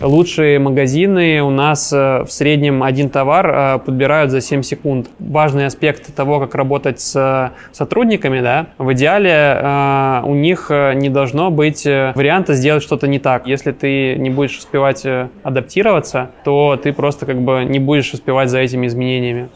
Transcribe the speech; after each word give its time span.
Лучшие 0.00 0.60
магазины 0.60 1.42
у 1.42 1.50
нас 1.50 1.92
э, 1.92 2.22
в 2.22 2.30
среднем 2.30 2.84
один 2.84 3.10
товар 3.10 3.50
э, 3.50 3.78
подбирают 3.84 4.30
за 4.30 4.40
7 4.40 4.62
секунд. 4.62 5.08
Важный 5.18 5.66
аспект 5.66 6.14
того, 6.14 6.38
как 6.38 6.54
работать 6.54 7.00
с 7.00 7.52
сотрудниками, 7.72 8.40
да, 8.40 8.68
в 8.78 8.92
идеале 8.92 9.30
э, 9.32 10.20
у 10.24 10.34
них 10.34 10.70
не 10.70 11.08
должно 11.08 11.50
быть 11.50 11.84
варианта 11.84 12.54
сделать 12.54 12.84
что-то 12.84 13.08
не 13.08 13.18
так. 13.18 13.48
Если 13.48 13.72
ты 13.72 14.14
не 14.14 14.30
будешь 14.30 14.58
успевать 14.58 15.04
адаптироваться, 15.42 16.30
то 16.44 16.78
ты 16.80 16.92
просто 16.92 17.26
как 17.26 17.40
бы 17.40 17.64
не 17.64 17.80
будешь 17.80 18.12
успевать 18.12 18.50
за 18.50 18.60
этими 18.60 18.86
изменениями. 18.86 19.48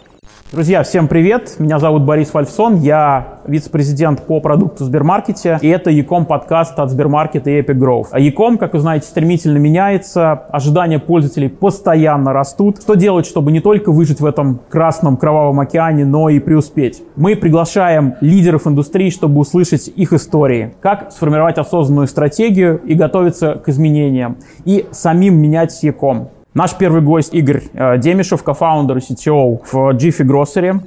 Друзья, 0.52 0.82
всем 0.82 1.08
привет! 1.08 1.54
Меня 1.58 1.78
зовут 1.78 2.02
Борис 2.02 2.34
Вальфсон, 2.34 2.76
я 2.76 3.38
вице-президент 3.46 4.26
по 4.26 4.38
продукту 4.38 4.84
в 4.84 4.86
Сбермаркете, 4.86 5.58
и 5.62 5.68
это 5.68 5.88
Яком 5.88 6.26
подкаст 6.26 6.78
от 6.78 6.90
Сбермаркета 6.90 7.48
и 7.48 7.62
Epic 7.62 7.78
Growth. 7.78 8.08
А 8.10 8.20
Яком, 8.20 8.58
как 8.58 8.74
вы 8.74 8.80
знаете, 8.80 9.06
стремительно 9.06 9.56
меняется, 9.56 10.32
ожидания 10.50 10.98
пользователей 10.98 11.48
постоянно 11.48 12.34
растут. 12.34 12.82
Что 12.82 12.96
делать, 12.96 13.24
чтобы 13.24 13.50
не 13.50 13.60
только 13.60 13.92
выжить 13.92 14.20
в 14.20 14.26
этом 14.26 14.60
красном 14.68 15.16
кровавом 15.16 15.58
океане, 15.58 16.04
но 16.04 16.28
и 16.28 16.38
преуспеть? 16.38 17.02
Мы 17.16 17.34
приглашаем 17.34 18.16
лидеров 18.20 18.66
индустрии, 18.66 19.08
чтобы 19.08 19.40
услышать 19.40 19.88
их 19.88 20.12
истории, 20.12 20.74
как 20.82 21.12
сформировать 21.12 21.56
осознанную 21.56 22.08
стратегию 22.08 22.78
и 22.84 22.92
готовиться 22.92 23.54
к 23.54 23.70
изменениям, 23.70 24.36
и 24.66 24.84
самим 24.90 25.40
менять 25.40 25.82
e-com. 25.82 26.28
Наш 26.54 26.76
первый 26.76 27.00
гость 27.00 27.32
Игорь 27.32 27.62
э, 27.72 27.96
Демишев, 27.96 28.42
co-founder 28.42 28.98
и 28.98 29.00
CPO 29.00 29.62
в 29.64 29.74
Jiffy 29.96 30.22
Grocery. 30.22 30.86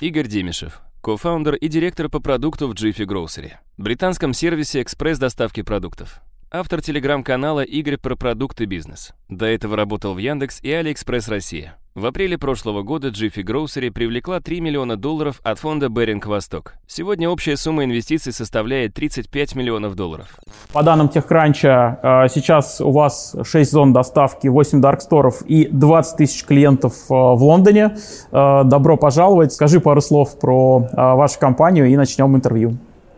Игорь 0.00 0.26
Демишев, 0.26 0.82
co-founder 1.00 1.54
и 1.54 1.68
директор 1.68 2.10
по 2.10 2.20
продукту 2.20 2.68
в 2.68 2.72
Jiffy 2.72 3.06
Grocery, 3.06 3.52
британском 3.78 4.34
сервисе 4.34 4.82
экспресс-доставки 4.82 5.62
продуктов. 5.62 6.20
Автор 6.50 6.82
телеграм-канала 6.82 7.62
«Игорь 7.62 7.96
про 7.96 8.16
продукты 8.16 8.66
бизнес». 8.66 9.14
До 9.30 9.46
этого 9.46 9.76
работал 9.76 10.12
в 10.12 10.18
Яндекс 10.18 10.60
и 10.62 10.70
Алиэкспресс 10.70 11.28
Россия. 11.28 11.78
В 11.98 12.06
апреле 12.06 12.38
прошлого 12.38 12.82
года 12.82 13.08
Jiffy 13.08 13.42
Grocery 13.42 13.90
привлекла 13.90 14.38
3 14.38 14.60
миллиона 14.60 14.96
долларов 14.96 15.40
от 15.42 15.58
фонда 15.58 15.88
Baring 15.88 16.26
Vostok. 16.26 16.74
Сегодня 16.86 17.28
общая 17.28 17.56
сумма 17.56 17.82
инвестиций 17.82 18.32
составляет 18.32 18.94
35 18.94 19.56
миллионов 19.56 19.96
долларов. 19.96 20.28
По 20.72 20.84
данным 20.84 21.10
TechCrunch, 21.12 21.64
э, 21.64 22.28
сейчас 22.28 22.80
у 22.80 22.92
вас 22.92 23.34
6 23.42 23.72
зон 23.72 23.92
доставки, 23.92 24.46
8 24.46 24.80
дарксторов 24.80 25.42
и 25.42 25.66
20 25.66 26.16
тысяч 26.18 26.44
клиентов 26.44 26.94
э, 27.10 27.14
в 27.14 27.42
Лондоне. 27.42 27.96
Э, 28.30 28.62
добро 28.62 28.96
пожаловать. 28.96 29.52
Скажи 29.52 29.80
пару 29.80 30.00
слов 30.00 30.38
про 30.38 30.86
вашу 30.92 31.40
компанию 31.40 31.86
и 31.86 31.96
начнем 31.96 32.32
интервью. 32.36 32.76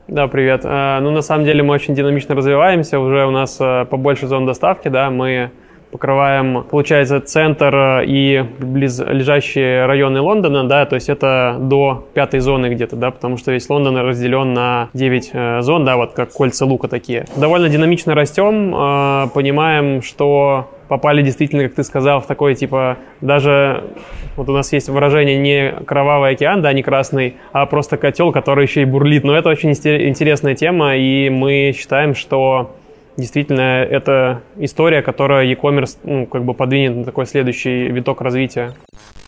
Да, 0.08 0.26
привет. 0.26 0.64
Ну, 0.64 1.10
на 1.10 1.20
самом 1.20 1.44
деле 1.44 1.62
мы 1.62 1.74
очень 1.74 1.94
динамично 1.94 2.34
развиваемся. 2.34 2.98
Уже 2.98 3.26
у 3.26 3.30
нас 3.30 3.58
побольше 3.90 4.26
зон 4.26 4.46
доставки, 4.46 4.88
да, 4.88 5.10
мы 5.10 5.50
покрываем, 5.90 6.64
получается, 6.64 7.20
центр 7.20 7.74
э, 7.74 8.04
и 8.06 8.44
близлежащие 8.58 9.86
районы 9.86 10.20
Лондона, 10.20 10.64
да, 10.64 10.86
то 10.86 10.94
есть 10.94 11.08
это 11.08 11.56
до 11.58 12.06
пятой 12.14 12.40
зоны 12.40 12.68
где-то, 12.68 12.96
да, 12.96 13.10
потому 13.10 13.36
что 13.36 13.52
весь 13.52 13.68
Лондон 13.68 13.96
разделен 13.96 14.52
на 14.52 14.88
9 14.94 15.30
э, 15.32 15.60
зон, 15.62 15.84
да, 15.84 15.96
вот 15.96 16.12
как 16.12 16.32
кольца 16.32 16.64
лука 16.64 16.88
такие. 16.88 17.26
Довольно 17.36 17.68
динамично 17.68 18.14
растем, 18.14 18.74
э, 18.74 19.28
понимаем, 19.34 20.02
что 20.02 20.68
попали 20.88 21.22
действительно, 21.22 21.62
как 21.64 21.74
ты 21.74 21.84
сказал, 21.84 22.20
в 22.20 22.26
такой, 22.26 22.56
типа, 22.56 22.96
даже 23.20 23.84
вот 24.36 24.48
у 24.48 24.52
нас 24.52 24.72
есть 24.72 24.88
выражение 24.88 25.38
не 25.38 25.84
кровавый 25.84 26.32
океан, 26.32 26.62
да, 26.62 26.72
не 26.72 26.82
красный, 26.82 27.36
а 27.52 27.66
просто 27.66 27.96
котел, 27.96 28.32
который 28.32 28.64
еще 28.64 28.82
и 28.82 28.84
бурлит. 28.84 29.22
Но 29.22 29.36
это 29.36 29.50
очень 29.50 29.70
интересная 29.70 30.56
тема, 30.56 30.96
и 30.96 31.30
мы 31.30 31.72
считаем, 31.78 32.16
что 32.16 32.72
действительно 33.20 33.82
это 33.82 34.42
история, 34.56 35.02
которая 35.02 35.44
e-commerce 35.44 35.98
ну, 36.02 36.26
как 36.26 36.44
бы 36.44 36.54
подвинет 36.54 36.96
на 36.96 37.04
такой 37.04 37.26
следующий 37.26 37.88
виток 37.88 38.20
развития. 38.20 38.74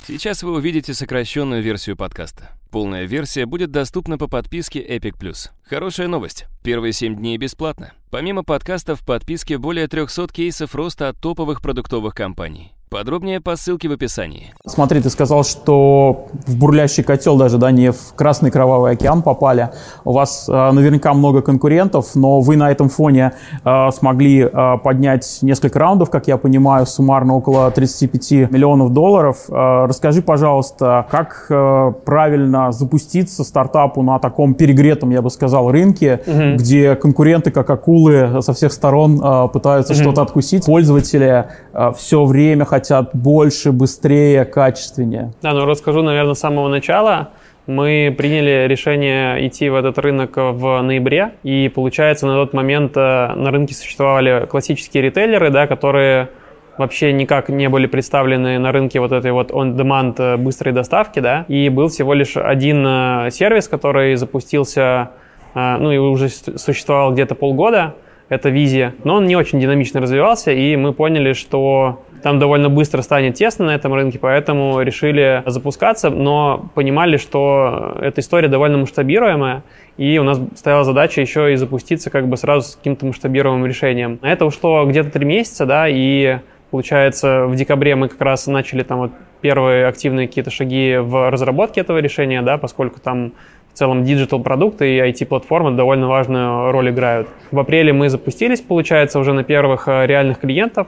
Сейчас 0.06 0.42
вы 0.42 0.54
увидите 0.54 0.94
сокращенную 0.94 1.62
версию 1.62 1.96
подкаста. 1.96 2.50
Полная 2.72 3.04
версия 3.04 3.46
будет 3.46 3.70
доступна 3.70 4.18
по 4.18 4.28
подписке 4.28 4.80
Epic 4.80 5.12
Plus. 5.20 5.50
Хорошая 5.64 6.08
новость. 6.08 6.46
Первые 6.64 6.92
7 6.92 7.14
дней 7.16 7.36
бесплатно. 7.36 7.92
Помимо 8.10 8.42
подкастов, 8.42 9.00
в 9.00 9.06
подписке 9.06 9.58
более 9.58 9.86
300 9.86 10.28
кейсов 10.32 10.74
роста 10.74 11.08
от 11.08 11.20
топовых 11.20 11.62
продуктовых 11.62 12.14
компаний. 12.14 12.72
Подробнее 12.92 13.40
по 13.40 13.56
ссылке 13.56 13.88
в 13.88 13.92
описании. 13.92 14.52
Смотри, 14.66 15.00
ты 15.00 15.08
сказал, 15.08 15.44
что 15.44 16.26
в 16.46 16.58
бурлящий 16.58 17.02
котел 17.02 17.38
даже, 17.38 17.56
да, 17.56 17.70
не 17.70 17.90
в 17.90 18.12
красный 18.16 18.50
кровавый 18.50 18.92
океан 18.92 19.22
попали. 19.22 19.70
У 20.04 20.12
вас 20.12 20.46
э, 20.46 20.52
наверняка 20.72 21.14
много 21.14 21.40
конкурентов, 21.40 22.14
но 22.14 22.40
вы 22.40 22.56
на 22.56 22.70
этом 22.70 22.90
фоне 22.90 23.32
э, 23.64 23.90
смогли 23.92 24.42
э, 24.42 24.78
поднять 24.84 25.38
несколько 25.40 25.78
раундов, 25.78 26.10
как 26.10 26.28
я 26.28 26.36
понимаю, 26.36 26.84
суммарно 26.84 27.34
около 27.34 27.70
35 27.70 28.50
миллионов 28.50 28.92
долларов. 28.92 29.38
Э, 29.48 29.86
расскажи, 29.86 30.20
пожалуйста, 30.20 31.06
как 31.10 31.46
э, 31.48 31.92
правильно 32.04 32.72
запуститься 32.72 33.42
стартапу 33.42 34.02
на 34.02 34.18
таком 34.18 34.52
перегретом, 34.52 35.08
я 35.12 35.22
бы 35.22 35.30
сказал, 35.30 35.70
рынке, 35.70 36.20
угу. 36.26 36.56
где 36.56 36.94
конкуренты, 36.96 37.52
как 37.52 37.70
акулы, 37.70 38.42
со 38.42 38.52
всех 38.52 38.70
сторон 38.70 39.18
э, 39.18 39.48
пытаются 39.48 39.94
угу. 39.94 40.02
что-то 40.02 40.20
откусить. 40.20 40.66
Пользователи 40.66 41.46
э, 41.72 41.92
все 41.96 42.26
время 42.26 42.66
хотят 42.66 42.81
хотят 42.82 43.10
больше, 43.14 43.70
быстрее, 43.70 44.44
качественнее? 44.44 45.32
Да, 45.40 45.52
ну 45.52 45.66
расскажу, 45.66 46.02
наверное, 46.02 46.34
с 46.34 46.40
самого 46.40 46.68
начала. 46.68 47.28
Мы 47.68 48.12
приняли 48.18 48.66
решение 48.66 49.46
идти 49.46 49.68
в 49.68 49.76
этот 49.76 49.98
рынок 49.98 50.32
в 50.36 50.82
ноябре, 50.82 51.34
и 51.44 51.70
получается 51.72 52.26
на 52.26 52.34
тот 52.34 52.52
момент 52.52 52.96
э, 52.96 53.34
на 53.36 53.52
рынке 53.52 53.72
существовали 53.74 54.46
классические 54.46 55.04
ритейлеры, 55.04 55.50
да, 55.50 55.68
которые 55.68 56.30
вообще 56.76 57.12
никак 57.12 57.50
не 57.50 57.68
были 57.68 57.86
представлены 57.86 58.58
на 58.58 58.72
рынке 58.72 58.98
вот 58.98 59.12
этой 59.12 59.30
вот 59.30 59.52
on-demand 59.52 60.14
э, 60.18 60.36
быстрой 60.38 60.74
доставки, 60.74 61.20
да, 61.20 61.44
и 61.46 61.68
был 61.68 61.86
всего 61.86 62.14
лишь 62.14 62.36
один 62.36 62.84
э, 62.84 63.28
сервис, 63.30 63.68
который 63.68 64.16
запустился, 64.16 65.10
ну 65.54 65.92
и 65.92 65.98
уже 65.98 66.30
существовал 66.30 67.12
где-то 67.12 67.34
полгода, 67.34 67.94
это 68.30 68.48
Визия, 68.48 68.94
но 69.04 69.16
он 69.16 69.26
не 69.26 69.36
очень 69.36 69.60
динамично 69.60 70.00
развивался, 70.00 70.50
и 70.50 70.74
мы 70.76 70.94
поняли, 70.94 71.34
что 71.34 72.02
там 72.22 72.38
довольно 72.38 72.68
быстро 72.68 73.02
станет 73.02 73.34
тесно 73.34 73.66
на 73.66 73.74
этом 73.74 73.92
рынке, 73.94 74.18
поэтому 74.18 74.80
решили 74.80 75.42
запускаться, 75.46 76.10
но 76.10 76.70
понимали, 76.74 77.16
что 77.16 77.96
эта 78.00 78.20
история 78.20 78.48
довольно 78.48 78.78
масштабируемая, 78.78 79.64
и 79.96 80.18
у 80.18 80.24
нас 80.24 80.40
стояла 80.56 80.84
задача 80.84 81.20
еще 81.20 81.52
и 81.52 81.56
запуститься 81.56 82.10
как 82.10 82.28
бы 82.28 82.36
сразу 82.36 82.68
с 82.68 82.76
каким-то 82.76 83.06
масштабируемым 83.06 83.66
решением. 83.66 84.18
На 84.22 84.32
это 84.32 84.46
ушло 84.46 84.84
где-то 84.86 85.10
три 85.10 85.24
месяца, 85.24 85.66
да, 85.66 85.88
и 85.88 86.38
получается 86.70 87.46
в 87.46 87.56
декабре 87.56 87.96
мы 87.96 88.08
как 88.08 88.20
раз 88.20 88.46
начали 88.46 88.82
там 88.82 88.98
вот 88.98 89.10
первые 89.40 89.86
активные 89.86 90.28
какие-то 90.28 90.50
шаги 90.50 90.96
в 90.98 91.30
разработке 91.30 91.80
этого 91.80 91.98
решения, 91.98 92.40
да, 92.42 92.56
поскольку 92.56 93.00
там 93.00 93.32
в 93.72 93.78
целом 93.78 94.04
digital 94.04 94.40
продукты 94.40 94.96
и 94.96 95.00
IT-платформы 95.00 95.72
довольно 95.72 96.06
важную 96.06 96.70
роль 96.72 96.90
играют. 96.90 97.28
В 97.50 97.58
апреле 97.58 97.92
мы 97.92 98.08
запустились, 98.08 98.60
получается, 98.60 99.18
уже 99.18 99.32
на 99.32 99.44
первых 99.44 99.88
э, 99.88 100.06
реальных 100.06 100.40
клиентов, 100.40 100.86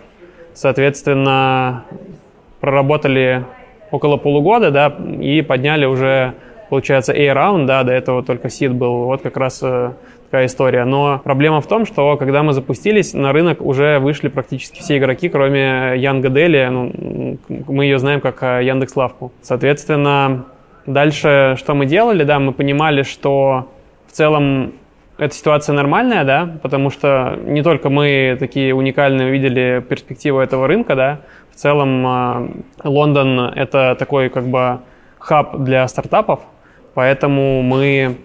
Соответственно, 0.54 1.84
проработали 2.60 3.44
около 3.90 4.16
полугода, 4.16 4.70
да, 4.70 4.96
и 5.20 5.42
подняли 5.42 5.84
уже, 5.84 6.34
получается, 6.70 7.12
A-раунд, 7.12 7.66
да, 7.66 7.82
до 7.82 7.92
этого 7.92 8.22
только 8.22 8.48
seed 8.48 8.72
был, 8.72 9.04
вот 9.04 9.22
как 9.22 9.36
раз 9.36 9.60
э, 9.62 9.92
такая 10.30 10.46
история. 10.46 10.84
Но 10.84 11.20
проблема 11.22 11.60
в 11.60 11.66
том, 11.66 11.86
что 11.86 12.16
когда 12.16 12.42
мы 12.42 12.52
запустились, 12.52 13.14
на 13.14 13.32
рынок 13.32 13.60
уже 13.60 13.98
вышли 13.98 14.28
практически 14.28 14.80
все 14.80 14.98
игроки, 14.98 15.28
кроме 15.28 15.94
Yango 15.96 16.28
Deli, 16.28 16.66
ну, 16.70 17.38
мы 17.68 17.84
ее 17.84 17.98
знаем 17.98 18.20
как 18.20 18.42
э, 18.42 18.64
Яндекс 18.64 18.96
Лавку. 18.96 19.32
Соответственно, 19.42 20.46
дальше 20.86 21.54
что 21.58 21.74
мы 21.74 21.86
делали, 21.86 22.24
да, 22.24 22.38
мы 22.38 22.52
понимали, 22.52 23.02
что 23.02 23.68
в 24.08 24.12
целом 24.12 24.72
эта 25.18 25.34
ситуация 25.34 25.74
нормальная, 25.74 26.24
да, 26.24 26.58
потому 26.62 26.90
что 26.90 27.38
не 27.44 27.62
только 27.62 27.88
мы 27.90 28.36
такие 28.38 28.74
уникальные 28.74 29.28
увидели 29.28 29.84
перспективу 29.88 30.40
этого 30.40 30.66
рынка, 30.66 30.94
да, 30.94 31.20
в 31.52 31.56
целом 31.56 32.06
э, 32.06 32.48
Лондон— 32.84 33.40
это 33.56 33.96
такой 33.98 34.28
как 34.28 34.46
бы 34.46 34.80
хаб 35.18 35.58
для 35.58 35.86
стартапов, 35.88 36.40
поэтому 36.94 37.62
мы 37.62 38.16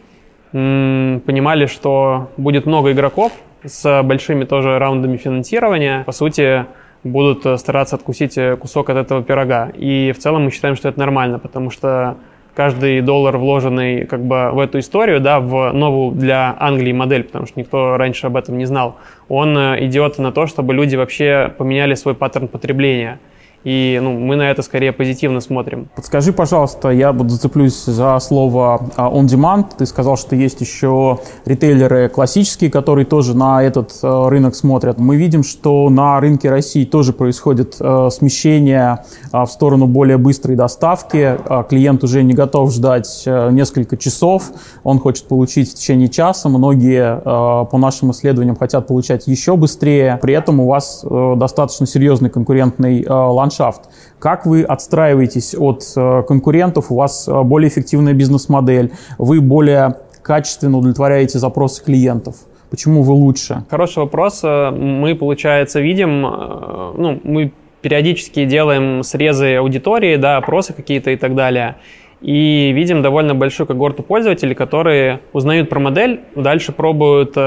понимали, 0.52 1.68
что 1.68 2.32
будет 2.38 2.66
много 2.66 2.92
игроков 2.92 3.32
с 3.64 4.02
большими 4.04 4.46
тоже 4.46 4.80
раундами 4.80 5.18
финансирования. 5.18 6.04
По 6.06 6.12
сути, 6.12 6.66
будут 7.04 7.60
стараться 7.60 7.96
откусить 7.96 8.38
кусок 8.60 8.90
от 8.90 8.98
этого 8.98 9.24
пирога. 9.24 9.70
И 9.76 10.12
в 10.12 10.18
целом 10.18 10.46
мы 10.46 10.52
считаем, 10.52 10.76
что 10.76 10.90
это 10.90 10.98
нормально, 10.98 11.40
потому 11.40 11.70
что 11.70 12.18
каждый 12.60 13.00
доллар, 13.00 13.38
вложенный 13.38 14.06
как 14.06 14.22
бы 14.22 14.50
в 14.52 14.60
эту 14.60 14.80
историю, 14.80 15.22
да, 15.22 15.40
в 15.40 15.72
новую 15.72 16.12
для 16.12 16.54
Англии 16.60 16.92
модель, 16.92 17.24
потому 17.24 17.46
что 17.46 17.58
никто 17.58 17.96
раньше 17.96 18.28
об 18.28 18.36
этом 18.36 18.58
не 18.58 18.66
знал, 18.66 18.98
он 19.30 19.58
э, 19.58 19.86
идет 19.86 20.18
на 20.18 20.34
то, 20.34 20.46
чтобы 20.46 20.74
люди 20.74 20.98
вообще 20.98 21.54
поменяли 21.58 21.94
свой 21.94 22.16
паттерн 22.16 22.50
потребления. 22.50 23.20
И 23.64 24.00
ну, 24.02 24.18
мы 24.18 24.38
на 24.38 24.50
это 24.50 24.62
скорее 24.62 24.94
позитивно 24.94 25.42
смотрим. 25.42 25.90
Подскажи, 25.96 26.32
пожалуйста, 26.32 26.90
я 26.90 27.12
буду 27.12 27.32
зацеплюсь 27.32 27.84
за 27.84 28.18
слово 28.20 28.90
а, 28.96 29.10
on 29.10 29.26
demand. 29.26 29.66
Ты 29.78 29.86
сказал, 29.86 30.16
что 30.16 30.36
есть 30.36 30.62
еще 30.62 31.20
ритейлеры 31.46 32.08
классические, 32.08 32.72
которые 32.72 33.06
тоже 33.06 33.36
на 33.36 33.62
этот 33.62 33.94
а, 34.02 34.30
рынок 34.30 34.56
смотрят. 34.56 34.98
Мы 34.98 35.18
видим, 35.18 35.44
что 35.44 35.90
на 35.90 36.20
рынке 36.22 36.50
России 36.50 36.86
тоже 36.86 37.12
происходит 37.12 37.76
а, 37.80 38.10
смещение 38.10 39.04
в 39.32 39.46
сторону 39.48 39.88
более 39.88 40.18
быстрой 40.18 40.56
доставки. 40.56 41.38
Клиент 41.70 42.04
уже 42.04 42.24
не 42.24 42.34
готов 42.34 42.72
ждать 42.72 43.24
несколько 43.26 43.98
часов, 43.98 44.52
он 44.84 45.00
хочет 45.00 45.28
получить 45.28 45.72
в 45.72 45.76
течение 45.76 46.10
часа. 46.10 46.50
Многие, 46.50 47.20
по 47.66 47.78
нашим 47.78 48.12
исследованиям, 48.12 48.56
хотят 48.56 48.88
получать 48.88 49.28
еще 49.28 49.56
быстрее. 49.56 50.18
При 50.22 50.34
этом 50.34 50.60
у 50.60 50.68
вас 50.68 51.06
достаточно 51.36 51.86
серьезный 51.86 52.30
конкурентный 52.30 53.06
ландшафт 53.08 53.49
ландшафт. 53.50 53.90
Как 54.20 54.46
вы 54.46 54.64
отстраиваетесь 54.64 55.56
от 55.58 55.84
э, 55.96 56.24
конкурентов? 56.28 56.92
У 56.92 56.96
вас 56.96 57.28
э, 57.28 57.44
более 57.44 57.70
эффективная 57.70 58.14
бизнес-модель, 58.14 58.92
вы 59.18 59.42
более 59.42 59.96
качественно 60.22 60.78
удовлетворяете 60.78 61.40
запросы 61.40 61.84
клиентов. 61.84 62.36
Почему 62.70 63.02
вы 63.02 63.14
лучше? 63.14 63.64
Хороший 63.70 64.00
вопрос. 64.00 64.42
Э, 64.44 64.72
мы, 64.72 65.16
получается, 65.16 65.80
видим, 65.80 66.22
ну, 66.22 67.20
мы 67.24 67.52
периодически 67.82 68.46
делаем 68.46 69.04
срезы 69.04 69.56
аудитории, 69.56 70.18
да, 70.18 70.38
опросы 70.38 70.74
какие-то 70.74 71.12
и 71.12 71.16
так 71.16 71.36
далее. 71.36 71.76
И 72.22 72.72
видим 72.74 73.02
довольно 73.02 73.34
большую 73.34 73.66
когорту 73.66 74.04
пользователей, 74.04 74.54
которые 74.54 75.22
узнают 75.32 75.70
про 75.70 75.80
модель, 75.80 76.20
дальше 76.36 76.74
пробуют 76.74 77.38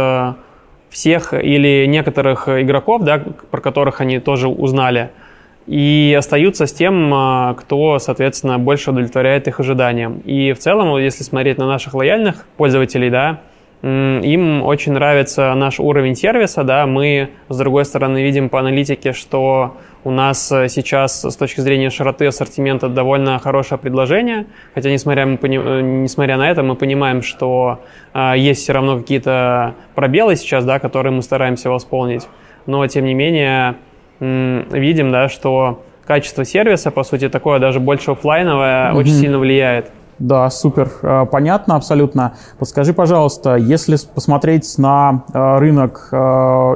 всех 0.88 1.34
или 1.34 1.84
некоторых 1.87 2.48
игроков, 2.48 3.02
да, 3.02 3.22
про 3.50 3.60
которых 3.60 4.00
они 4.00 4.19
тоже 4.19 4.48
узнали– 4.48 5.10
и 5.67 6.14
остаются 6.19 6.67
с 6.67 6.73
тем, 6.73 7.12
а, 7.14 7.55
кто, 7.55 7.99
соответственно, 7.99 8.59
больше 8.59 8.91
удовлетворяет 8.91 9.49
их 9.49 9.61
ожиданиям. 9.61 10.20
И 10.25 10.53
в 10.53 10.59
целом, 10.59 10.97
если 10.99 11.23
смотреть 11.23 11.59
на 11.59 11.67
наших 11.67 11.94
лояльных 11.94 12.47
пользователей, 12.56 13.11
да, 13.11 13.41
им 13.82 14.62
очень 14.62 14.93
нравится 14.93 15.53
наш 15.55 15.81
уровень 15.81 16.14
сервиса, 16.14 16.62
да, 16.62 16.87
мы, 16.87 17.31
с 17.49 17.59
другой 17.59 17.85
стороны, 17.85 18.23
видим 18.23 18.49
по 18.49 18.61
аналитике, 18.61 19.12
что 19.12 19.76
у 20.05 20.12
нас 20.12 20.47
сейчас 20.47 21.25
с 21.25 21.37
точки 21.37 21.61
зрения 21.61 21.91
широты 21.91 22.26
ассортимента 22.26 22.88
довольно 22.88 23.41
хорошее 23.41 23.81
предложение, 23.81 24.47
хотя 24.75 24.88
несмотря, 24.88 25.26
мы, 25.26 25.37
несмотря 25.49 26.37
на 26.37 26.49
это 26.49 26.62
мы 26.62 26.76
понимаем, 26.76 27.23
что 27.23 27.81
э, 28.15 28.35
есть 28.37 28.62
все 28.62 28.73
равно 28.73 28.99
какие-то 28.99 29.75
пробелы 29.97 30.37
сейчас, 30.37 30.65
да, 30.65 30.79
которые 30.79 31.12
мы 31.12 31.23
стараемся 31.23 31.69
восполнить, 31.69 32.29
но 32.67 32.87
тем 32.87 33.05
не 33.05 33.15
менее 33.15 33.76
видим, 34.22 35.10
да, 35.10 35.28
что 35.28 35.82
качество 36.06 36.44
сервиса, 36.44 36.90
по 36.90 37.04
сути, 37.04 37.28
такое 37.28 37.58
даже 37.58 37.80
больше 37.80 38.12
офлайновое, 38.12 38.90
mm-hmm. 38.90 38.96
очень 38.96 39.12
сильно 39.12 39.38
влияет. 39.38 39.90
Да, 40.19 40.50
супер, 40.50 40.88
э, 41.02 41.26
понятно 41.30 41.74
абсолютно. 41.74 42.34
Подскажи, 42.58 42.92
пожалуйста, 42.92 43.56
если 43.56 43.96
посмотреть 44.14 44.78
на 44.78 45.24
э, 45.32 45.58
рынок 45.58 46.08
э, 46.12 46.16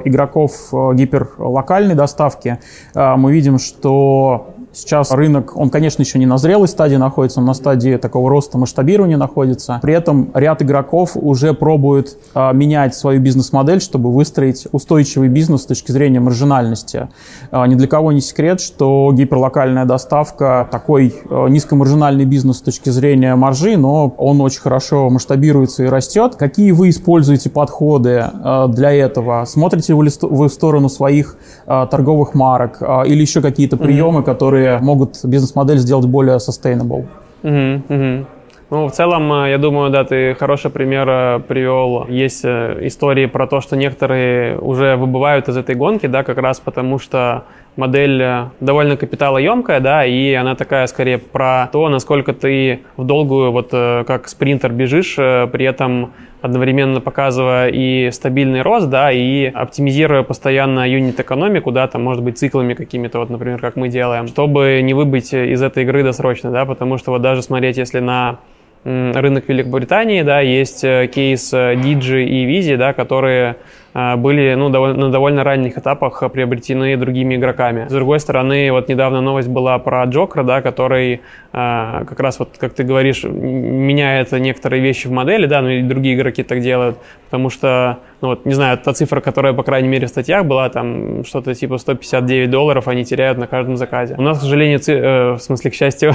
игроков 0.05 0.53
гиперлокальной 0.73 1.95
доставки, 1.95 2.59
мы 2.95 3.33
видим, 3.33 3.59
что 3.59 4.56
Сейчас 4.77 5.11
рынок, 5.11 5.57
он, 5.57 5.71
конечно, 5.71 6.03
еще 6.03 6.19
не 6.19 6.27
на 6.27 6.37
зрелой 6.37 6.69
стадии 6.69 6.97
находится, 6.97 7.41
он 7.41 7.47
на 7.47 7.55
стадии 7.55 7.97
такого 7.97 8.29
роста 8.29 8.59
масштабирования 8.59 9.17
находится. 9.17 9.79
При 9.81 9.95
этом 9.95 10.31
ряд 10.35 10.61
игроков 10.61 11.13
уже 11.15 11.55
пробует 11.55 12.19
а, 12.35 12.53
менять 12.53 12.95
свою 12.95 13.19
бизнес-модель, 13.23 13.81
чтобы 13.81 14.13
выстроить 14.13 14.69
устойчивый 14.73 15.29
бизнес 15.29 15.63
с 15.63 15.67
точки 15.67 15.93
зрения 15.93 16.21
маржинальности. 16.21 17.09
А, 17.51 17.67
ни 17.67 17.75
для 17.75 17.89
кого 17.89 18.13
не 18.13 18.21
секрет, 18.21 18.61
что 18.61 19.11
гиперлокальная 19.15 19.87
доставка 19.87 20.69
такой 20.71 21.15
а, 21.31 21.47
низкомаржинальный 21.47 22.27
бизнес 22.27 22.59
с 22.59 22.61
точки 22.61 22.91
зрения 22.91 23.35
маржи, 23.35 23.79
но 23.79 24.15
он 24.19 24.43
очень 24.43 24.61
хорошо 24.61 25.09
масштабируется 25.09 25.85
и 25.85 25.87
растет. 25.87 26.37
Какие 26.37 26.73
вы 26.73 26.91
используете 26.91 27.49
подходы 27.49 28.25
а, 28.31 28.69
для 28.69 28.93
этого? 28.93 29.43
Смотрите 29.47 29.95
вы 29.95 30.49
в 30.49 30.53
сторону 30.53 30.91
своих 30.91 31.39
а, 31.67 31.87
торговых 31.87 32.35
марок 32.35 32.77
а, 32.81 33.05
или 33.05 33.23
еще 33.23 33.41
какие-то 33.41 33.79
приемы, 33.79 34.21
mm-hmm. 34.21 34.25
которые 34.25 34.66
которые 34.67 34.85
могут 34.85 35.25
бизнес-модель 35.25 35.79
сделать 35.79 36.07
более 36.07 36.37
sustainable. 36.37 37.07
Угу, 37.43 37.95
угу. 37.95 38.27
Ну, 38.69 38.89
в 38.89 38.91
целом, 38.91 39.33
э, 39.33 39.51
я 39.51 39.59
думаю, 39.59 39.91
да, 39.91 40.03
ты 40.05 40.35
хороший 40.35 40.71
пример 40.71 41.09
э, 41.09 41.41
привел. 41.47 42.07
Есть 42.09 42.45
э, 42.45 42.79
истории 42.83 43.27
про 43.27 43.47
то, 43.47 43.61
что 43.61 43.77
некоторые 43.77 44.59
уже 44.59 44.97
выбывают 44.97 45.49
из 45.49 45.57
этой 45.57 45.77
гонки, 45.77 46.07
да, 46.07 46.25
как 46.25 46.39
раз 46.39 46.59
потому 46.59 46.99
что 46.99 47.45
модель 47.77 48.51
довольно 48.61 48.97
капиталоемкая, 48.97 49.81
да, 49.81 50.05
и 50.05 50.33
она 50.33 50.55
такая 50.55 50.87
скорее 50.87 51.19
про 51.19 51.69
то, 51.73 51.89
насколько 51.89 52.33
ты 52.33 52.81
в 52.97 53.05
долгую, 53.05 53.53
вот 53.53 53.71
как 53.71 54.29
спринтер 54.29 54.73
бежишь, 54.73 55.15
при 55.17 55.65
этом 55.65 56.13
одновременно 56.41 57.01
показывая 57.01 57.69
и 57.69 58.11
стабильный 58.11 58.63
рост, 58.63 58.89
да, 58.89 59.13
и 59.13 59.47
оптимизируя 59.47 60.23
постоянно 60.23 60.89
юнит-экономику, 60.89 61.73
да, 61.73 61.87
там, 61.89 62.05
может 62.05 62.23
быть, 62.23 62.39
циклами 62.39 62.75
какими-то, 62.75 63.19
вот, 63.19 63.31
например, 63.31 63.61
как 63.61 63.77
мы 63.77 63.89
делаем, 63.89 64.27
чтобы 64.27 64.81
не 64.83 64.95
выбыть 64.95 65.33
из 65.33 65.63
этой 65.63 65.83
игры 65.85 66.03
досрочно, 66.03 66.51
да, 66.51 66.65
потому 66.65 66.99
что 66.99 67.11
вот 67.11 67.23
даже 67.23 67.43
смотреть, 67.43 67.77
если 67.77 68.01
на 68.01 68.39
рынок 68.87 69.49
Великобритании, 69.49 70.23
да, 70.23 70.41
есть 70.41 70.85
э, 70.85 71.09
кейс 71.13 71.53
э, 71.53 71.75
и 71.75 72.47
Visi, 72.47 72.77
да, 72.77 72.93
которые 72.93 73.51
э, 73.51 73.86
были 74.17 74.55
ну, 74.55 74.69
довольно, 74.69 75.07
на 75.07 75.11
довольно 75.11 75.45
ранних 75.45 75.79
этапах 75.79 76.23
приобретены 76.31 76.97
другими 76.97 77.37
игроками. 77.37 77.89
С 77.89 77.93
другой 77.93 78.21
стороны, 78.21 78.71
вот 78.71 78.89
недавно 78.89 79.21
новость 79.21 79.49
была 79.49 79.79
про 79.79 80.05
Джокра, 80.05 80.43
да, 80.43 80.61
который 80.61 81.23
как 81.53 82.21
раз, 82.21 82.39
вот, 82.39 82.57
как 82.59 82.75
ты 82.75 82.85
говоришь, 82.85 83.25
меняет 83.25 84.33
некоторые 84.33 84.83
вещи 84.83 85.07
в 85.07 85.13
модели, 85.13 85.47
да, 85.47 85.63
ну 85.63 85.71
и 85.71 85.83
другие 85.83 86.15
игроки 86.15 86.43
так 86.43 86.61
делают, 86.61 86.99
потому 87.25 87.49
что, 87.49 88.01
ну 88.21 88.29
вот, 88.29 88.45
не 88.45 88.53
знаю, 88.53 88.77
та 88.77 88.93
цифра, 88.93 89.21
которая, 89.21 89.55
по 89.55 89.63
крайней 89.63 89.89
мере, 89.89 90.07
в 90.07 90.11
статьях 90.11 90.45
была, 90.45 90.69
там 90.69 91.25
что-то 91.25 91.55
типа 91.55 91.79
159 91.79 92.51
долларов 92.51 92.89
они 92.89 93.05
теряют 93.05 93.39
на 93.39 93.47
каждом 93.47 93.77
заказе. 93.77 94.15
У 94.19 94.23
нас, 94.23 94.39
к 94.39 94.43
сожалению, 94.43 94.79
ци- 94.79 94.93
э, 94.93 95.33
в 95.33 95.39
смысле, 95.39 95.71
к 95.71 95.75
счастью, 95.75 96.13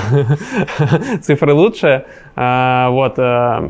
цифры 1.21 1.53
лучше, 1.53 2.05
а, 2.35 2.89
вот, 2.89 3.15
а, 3.17 3.69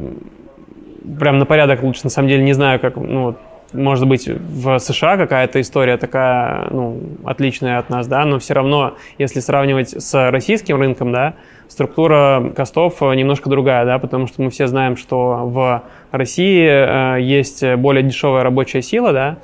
прям 1.20 1.40
на 1.40 1.46
порядок 1.46 1.84
лучше, 1.84 2.02
на 2.04 2.10
самом 2.10 2.28
деле, 2.28 2.44
не 2.44 2.54
знаю, 2.54 2.80
как, 2.80 2.98
ну, 2.98 3.36
может 3.74 4.08
быть, 4.08 4.28
в 4.28 4.80
США 4.80 5.18
какая-то 5.18 5.62
история 5.62 5.98
такая, 5.98 6.68
ну, 6.70 7.00
отличная 7.24 7.78
от 7.80 7.90
нас, 7.90 8.08
да, 8.08 8.26
но 8.26 8.40
все 8.40 8.54
равно, 8.54 8.96
если 9.18 9.40
сравнивать 9.40 9.90
с 9.90 10.30
российским 10.30 10.80
рынком, 10.80 11.12
да, 11.12 11.36
структура 11.68 12.52
костов 12.56 13.02
немножко 13.02 13.50
другая, 13.50 13.86
да, 13.86 14.00
потому 14.00 14.28
что 14.28 14.42
мы 14.42 14.50
все 14.50 14.68
знаем, 14.68 14.98
что 14.98 15.42
в 15.46 15.84
России 16.12 16.68
э, 16.68 17.22
есть 17.22 17.66
более 17.76 18.04
дешевая 18.04 18.44
рабочая 18.44 18.82
сила, 18.82 19.14
да, 19.14 19.38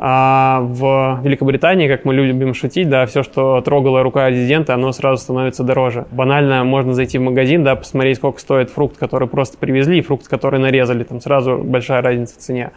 а 0.00 0.60
в 0.60 1.20
Великобритании, 1.24 1.88
как 1.88 2.04
мы 2.04 2.14
любим 2.14 2.54
шутить, 2.54 2.88
да, 2.88 3.04
все, 3.06 3.24
что 3.24 3.60
трогала 3.62 4.04
рука 4.04 4.30
резидента, 4.30 4.74
оно 4.74 4.92
сразу 4.92 5.20
становится 5.20 5.64
дороже. 5.64 6.06
Банально 6.12 6.62
можно 6.62 6.94
зайти 6.94 7.18
в 7.18 7.22
магазин, 7.22 7.64
да, 7.64 7.74
посмотреть, 7.74 8.18
сколько 8.18 8.38
стоит 8.40 8.70
фрукт, 8.70 8.96
который 8.96 9.26
просто 9.26 9.58
привезли, 9.58 9.98
и 9.98 10.02
фрукт, 10.02 10.28
который 10.28 10.60
нарезали, 10.60 11.02
там 11.02 11.20
сразу 11.20 11.58
большая 11.58 12.00
разница 12.00 12.36
в 12.36 12.38
цене. 12.38 12.70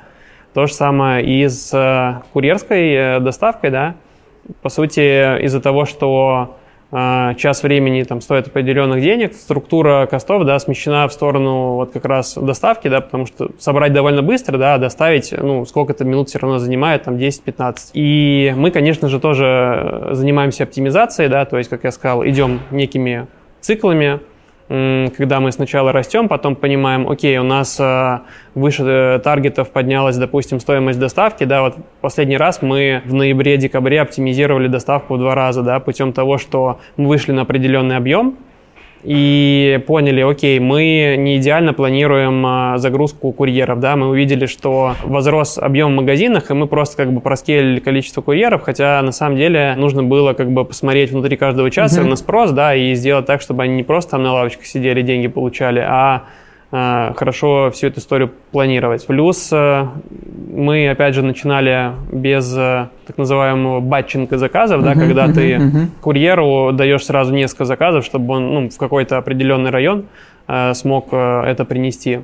То 0.54 0.68
же 0.68 0.74
самое 0.74 1.26
и 1.26 1.48
с 1.48 1.74
э, 1.74 2.22
курьерской 2.34 2.94
э, 2.94 3.20
доставкой, 3.20 3.70
да. 3.70 3.96
По 4.62 4.70
сути, 4.70 5.44
из-за 5.44 5.62
того, 5.62 5.86
что 5.86 6.58
а, 6.94 7.36
час 7.36 7.64
времени 7.64 8.04
там 8.04 8.20
стоит 8.20 8.48
определенных 8.48 9.02
денег, 9.02 9.34
структура 9.34 10.08
костов, 10.12 10.44
да, 10.44 10.60
смещена 10.60 11.08
в 11.08 11.14
сторону 11.14 11.76
вот 11.76 11.94
как 11.94 12.04
раз 12.04 12.36
доставки, 12.36 12.90
да, 12.90 13.00
потому 13.00 13.26
что 13.26 13.52
собрать 13.60 13.94
довольно 13.94 14.22
быстро, 14.22 14.58
да, 14.58 14.78
доставить, 14.78 15.32
ну, 15.32 15.66
сколько-то 15.66 16.04
минут 16.04 16.28
все 16.28 16.40
равно 16.40 16.60
занимает, 16.60 17.04
там, 17.04 17.16
10-15. 17.16 17.92
И 17.94 18.54
мы, 18.58 18.72
конечно 18.72 19.08
же, 19.08 19.22
тоже 19.22 20.10
занимаемся 20.12 20.64
оптимизацией, 20.64 21.30
да, 21.30 21.46
то 21.46 21.58
есть, 21.58 21.70
как 21.70 21.86
я 21.86 21.92
сказал, 21.92 22.26
идем 22.26 22.60
некими 22.72 23.28
циклами, 23.62 24.20
когда 25.18 25.42
мы 25.42 25.52
сначала 25.52 25.92
растем, 25.92 26.30
потом 26.30 26.56
понимаем, 26.56 27.10
окей, 27.10 27.38
у 27.38 27.44
нас 27.44 27.78
э, 27.78 28.20
выше 28.56 28.84
э, 28.84 29.20
таргетов 29.20 29.70
поднялась, 29.70 30.16
допустим, 30.16 30.62
стоимость 30.62 30.98
доставки, 30.98 31.44
да, 31.44 31.62
вот 31.62 31.76
последний 32.00 32.38
раз 32.38 32.62
мы 32.62 33.02
в 33.04 33.14
ноябре-декабре 33.14 34.00
оптимизировали 34.00 34.68
доставку 34.68 35.16
в 35.16 35.20
два 35.20 35.36
раза, 35.36 35.62
да, 35.62 35.82
путем 35.82 36.14
того, 36.14 36.38
что 36.38 36.80
мы 36.96 37.10
вышли 37.10 37.34
на 37.34 37.42
определенный 37.42 37.98
объем, 37.98 38.38
и 39.04 39.84
поняли, 39.88 40.22
окей, 40.22 40.60
мы 40.60 41.16
не 41.18 41.38
идеально 41.38 41.74
планируем 41.74 42.46
а, 42.46 42.78
загрузку 42.78 43.32
курьеров, 43.32 43.80
да, 43.80 43.96
мы 43.96 44.10
увидели, 44.10 44.46
что 44.46 44.96
возрос 45.04 45.58
объем 45.58 45.94
в 45.94 45.96
магазинах, 45.96 46.52
и 46.52 46.54
мы 46.54 46.68
просто 46.68 46.98
как 46.98 47.12
бы 47.12 47.22
проскелили 47.22 47.80
количество 47.80 48.22
курьеров, 48.22 48.62
хотя 48.64 49.02
на 49.02 49.12
самом 49.12 49.38
деле 49.38 49.76
нужно 49.78 50.04
было 50.04 50.34
как 50.34 50.52
бы 50.52 50.66
посмотреть 50.66 51.12
внутри 51.12 51.38
каждого 51.38 51.72
часа 51.72 52.02
mm-hmm. 52.02 52.10
на 52.10 52.16
спрос, 52.16 52.52
да, 52.52 52.76
и 52.76 52.94
сделать 52.94 53.26
так, 53.26 53.42
чтобы 53.42 53.64
они 53.64 53.76
не 53.76 53.84
просто 53.84 54.12
там 54.12 54.24
на 54.24 54.34
лавочках 54.34 54.66
сидели, 54.66 55.02
деньги 55.02 55.28
получали, 55.28 55.80
а 55.80 56.24
хорошо 56.72 57.70
всю 57.72 57.88
эту 57.88 58.00
историю 58.00 58.32
планировать. 58.52 59.06
Плюс 59.06 59.50
э, 59.52 59.88
мы, 60.54 60.90
опять 60.90 61.16
же, 61.16 61.22
начинали 61.22 61.92
без 62.12 62.56
э, 62.56 62.88
так 63.06 63.18
называемого 63.18 63.82
батчинга 63.82 64.38
заказов, 64.38 64.82
да, 64.84 64.94
когда 64.94 65.28
ты 65.28 65.60
курьеру 66.02 66.72
даешь 66.72 67.06
сразу 67.06 67.34
несколько 67.34 67.66
заказов, 67.66 68.06
чтобы 68.06 68.36
он 68.36 68.54
ну, 68.54 68.70
в 68.70 68.78
какой-то 68.78 69.18
определенный 69.18 69.70
район 69.70 70.06
э, 70.48 70.74
смог 70.74 71.10
э, 71.12 71.44
это 71.46 71.66
принести. 71.66 72.22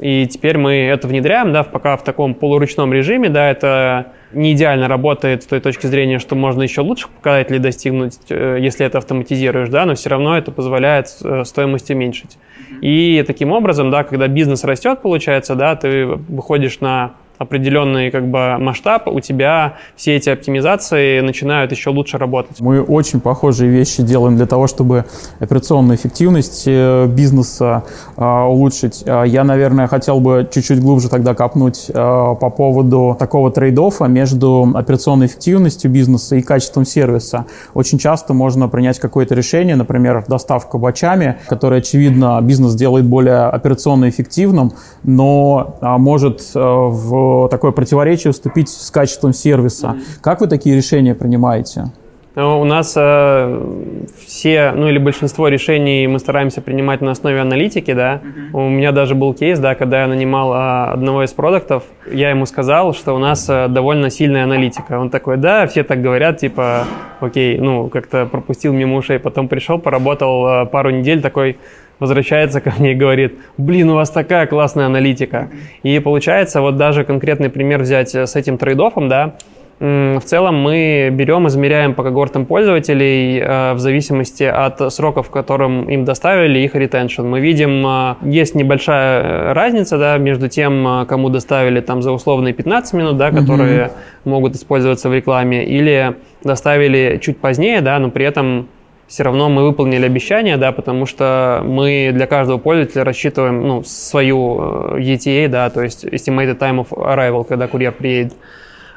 И 0.00 0.26
теперь 0.26 0.58
мы 0.58 0.74
это 0.74 1.08
внедряем, 1.08 1.52
да, 1.52 1.64
пока 1.64 1.96
в 1.96 2.04
таком 2.04 2.34
полуручном 2.34 2.92
режиме, 2.92 3.28
да, 3.28 3.50
это 3.50 4.12
не 4.32 4.52
идеально 4.52 4.86
работает 4.86 5.42
с 5.42 5.46
той 5.46 5.60
точки 5.60 5.86
зрения, 5.86 6.18
что 6.18 6.36
можно 6.36 6.62
еще 6.62 6.82
лучше 6.82 7.08
показателей 7.08 7.58
достигнуть, 7.58 8.14
э, 8.28 8.58
если 8.60 8.86
это 8.86 8.98
автоматизируешь, 8.98 9.70
да, 9.70 9.86
но 9.86 9.94
все 9.94 10.10
равно 10.10 10.38
это 10.38 10.52
позволяет 10.52 11.08
э, 11.24 11.44
стоимость 11.44 11.90
уменьшить. 11.90 12.38
И 12.80 13.24
таким 13.26 13.50
образом, 13.50 13.90
да, 13.90 14.04
когда 14.04 14.28
бизнес 14.28 14.62
растет, 14.64 15.00
получается, 15.02 15.56
да, 15.56 15.74
ты 15.74 16.06
выходишь 16.06 16.80
на 16.80 17.14
определенный 17.38 18.10
как 18.10 18.26
бы 18.26 18.58
масштаб, 18.58 19.08
у 19.08 19.20
тебя 19.20 19.76
все 19.96 20.16
эти 20.16 20.28
оптимизации 20.28 21.20
начинают 21.20 21.72
еще 21.72 21.90
лучше 21.90 22.18
работать. 22.18 22.60
Мы 22.60 22.82
очень 22.82 23.20
похожие 23.20 23.70
вещи 23.70 24.02
делаем 24.02 24.36
для 24.36 24.46
того, 24.46 24.66
чтобы 24.66 25.04
операционную 25.38 25.96
эффективность 25.96 26.64
э, 26.66 27.06
бизнеса 27.06 27.84
а, 28.16 28.46
улучшить. 28.46 29.04
А, 29.06 29.22
я, 29.22 29.44
наверное, 29.44 29.86
хотел 29.86 30.20
бы 30.20 30.48
чуть-чуть 30.52 30.80
глубже 30.80 31.08
тогда 31.08 31.34
копнуть 31.34 31.90
а, 31.94 32.34
по 32.34 32.50
поводу 32.50 33.16
такого 33.18 33.50
trade-off 33.50 34.02
а 34.02 34.08
между 34.08 34.70
операционной 34.74 35.26
эффективностью 35.26 35.90
бизнеса 35.90 36.36
и 36.36 36.42
качеством 36.42 36.84
сервиса. 36.84 37.46
Очень 37.74 37.98
часто 37.98 38.34
можно 38.34 38.68
принять 38.68 38.98
какое-то 38.98 39.34
решение, 39.34 39.76
например, 39.76 40.24
доставка 40.26 40.78
batch 40.78 41.11
ами, 41.11 41.38
которое, 41.48 41.78
очевидно, 41.78 42.40
бизнес 42.42 42.74
делает 42.74 43.06
более 43.06 43.44
операционно 43.44 44.08
эффективным, 44.08 44.72
но 45.02 45.76
может 45.80 46.50
в 46.54 47.27
такое 47.50 47.72
противоречие 47.72 48.32
вступить 48.32 48.68
с 48.68 48.90
качеством 48.90 49.32
сервиса. 49.32 49.86
Mm-hmm. 49.88 50.20
Как 50.20 50.40
вы 50.40 50.46
такие 50.46 50.76
решения 50.76 51.14
принимаете? 51.14 51.92
Ну, 52.38 52.60
у 52.60 52.64
нас 52.64 52.94
э, 52.96 54.06
все, 54.24 54.70
ну 54.70 54.88
или 54.88 54.98
большинство 54.98 55.48
решений 55.48 56.06
мы 56.06 56.20
стараемся 56.20 56.60
принимать 56.60 57.00
на 57.00 57.10
основе 57.10 57.40
аналитики, 57.40 57.92
да. 57.92 58.20
Uh-huh. 58.22 58.66
У 58.66 58.68
меня 58.68 58.92
даже 58.92 59.16
был 59.16 59.34
кейс, 59.34 59.58
да, 59.58 59.74
когда 59.74 60.02
я 60.02 60.06
нанимал 60.06 60.52
э, 60.54 60.92
одного 60.92 61.24
из 61.24 61.32
продуктов, 61.32 61.82
я 62.08 62.30
ему 62.30 62.46
сказал, 62.46 62.94
что 62.94 63.16
у 63.16 63.18
нас 63.18 63.48
э, 63.48 63.66
довольно 63.66 64.08
сильная 64.08 64.44
аналитика. 64.44 65.00
Он 65.00 65.10
такой, 65.10 65.36
да, 65.36 65.66
все 65.66 65.82
так 65.82 66.00
говорят, 66.00 66.38
типа, 66.38 66.84
окей, 67.18 67.58
ну 67.58 67.88
как-то 67.88 68.26
пропустил 68.26 68.72
мимо 68.72 68.98
ушей, 68.98 69.18
потом 69.18 69.48
пришел, 69.48 69.80
поработал 69.80 70.46
э, 70.46 70.66
пару 70.66 70.90
недель, 70.90 71.20
такой, 71.20 71.58
возвращается 71.98 72.60
ко 72.60 72.72
мне 72.78 72.92
и 72.92 72.94
говорит, 72.94 73.38
блин, 73.56 73.90
у 73.90 73.94
вас 73.94 74.10
такая 74.10 74.46
классная 74.46 74.86
аналитика. 74.86 75.50
И 75.82 75.98
получается, 75.98 76.60
вот 76.60 76.76
даже 76.76 77.04
конкретный 77.04 77.50
пример 77.50 77.82
взять 77.82 78.14
с 78.14 78.36
этим 78.36 78.58
трейдофом, 78.58 79.08
да, 79.08 79.34
в 79.80 80.20
целом 80.24 80.56
мы 80.56 81.08
берем, 81.12 81.46
измеряем 81.46 81.94
по 81.94 82.02
когортам 82.02 82.46
пользователей 82.46 83.38
э, 83.38 83.74
в 83.74 83.78
зависимости 83.78 84.42
от 84.42 84.92
сроков, 84.92 85.28
в 85.28 85.30
котором 85.30 85.88
им 85.88 86.04
доставили 86.04 86.58
их 86.58 86.74
ретеншн. 86.74 87.22
Мы 87.22 87.38
видим, 87.38 87.86
э, 87.86 88.14
есть 88.22 88.56
небольшая 88.56 89.22
э, 89.22 89.52
разница 89.52 89.96
да, 89.96 90.18
между 90.18 90.48
тем, 90.48 91.06
кому 91.08 91.28
доставили 91.28 91.80
там 91.80 92.02
за 92.02 92.10
условные 92.10 92.54
15 92.54 92.92
минут, 92.94 93.16
да, 93.16 93.30
которые 93.30 93.84
mm 93.86 93.92
могут 94.24 94.54
использоваться 94.54 95.08
в 95.08 95.14
рекламе, 95.14 95.64
или 95.64 96.16
доставили 96.42 97.18
чуть 97.22 97.38
позднее, 97.38 97.80
да, 97.80 97.98
но 97.98 98.10
при 98.10 98.26
этом 98.26 98.68
все 99.08 99.22
равно 99.24 99.48
мы 99.48 99.64
выполнили 99.64 100.04
обещание, 100.04 100.56
да, 100.56 100.70
потому 100.70 101.06
что 101.06 101.62
мы 101.64 102.10
для 102.12 102.26
каждого 102.26 102.58
пользователя 102.58 103.04
рассчитываем 103.04 103.66
ну, 103.66 103.82
свою 103.82 104.96
ETA, 104.96 105.48
да, 105.48 105.70
то 105.70 105.82
есть 105.82 106.04
Estimated 106.04 106.58
Time 106.58 106.86
of 106.86 106.90
Arrival, 106.90 107.44
когда 107.44 107.66
курьер 107.66 107.92
приедет. 107.92 108.34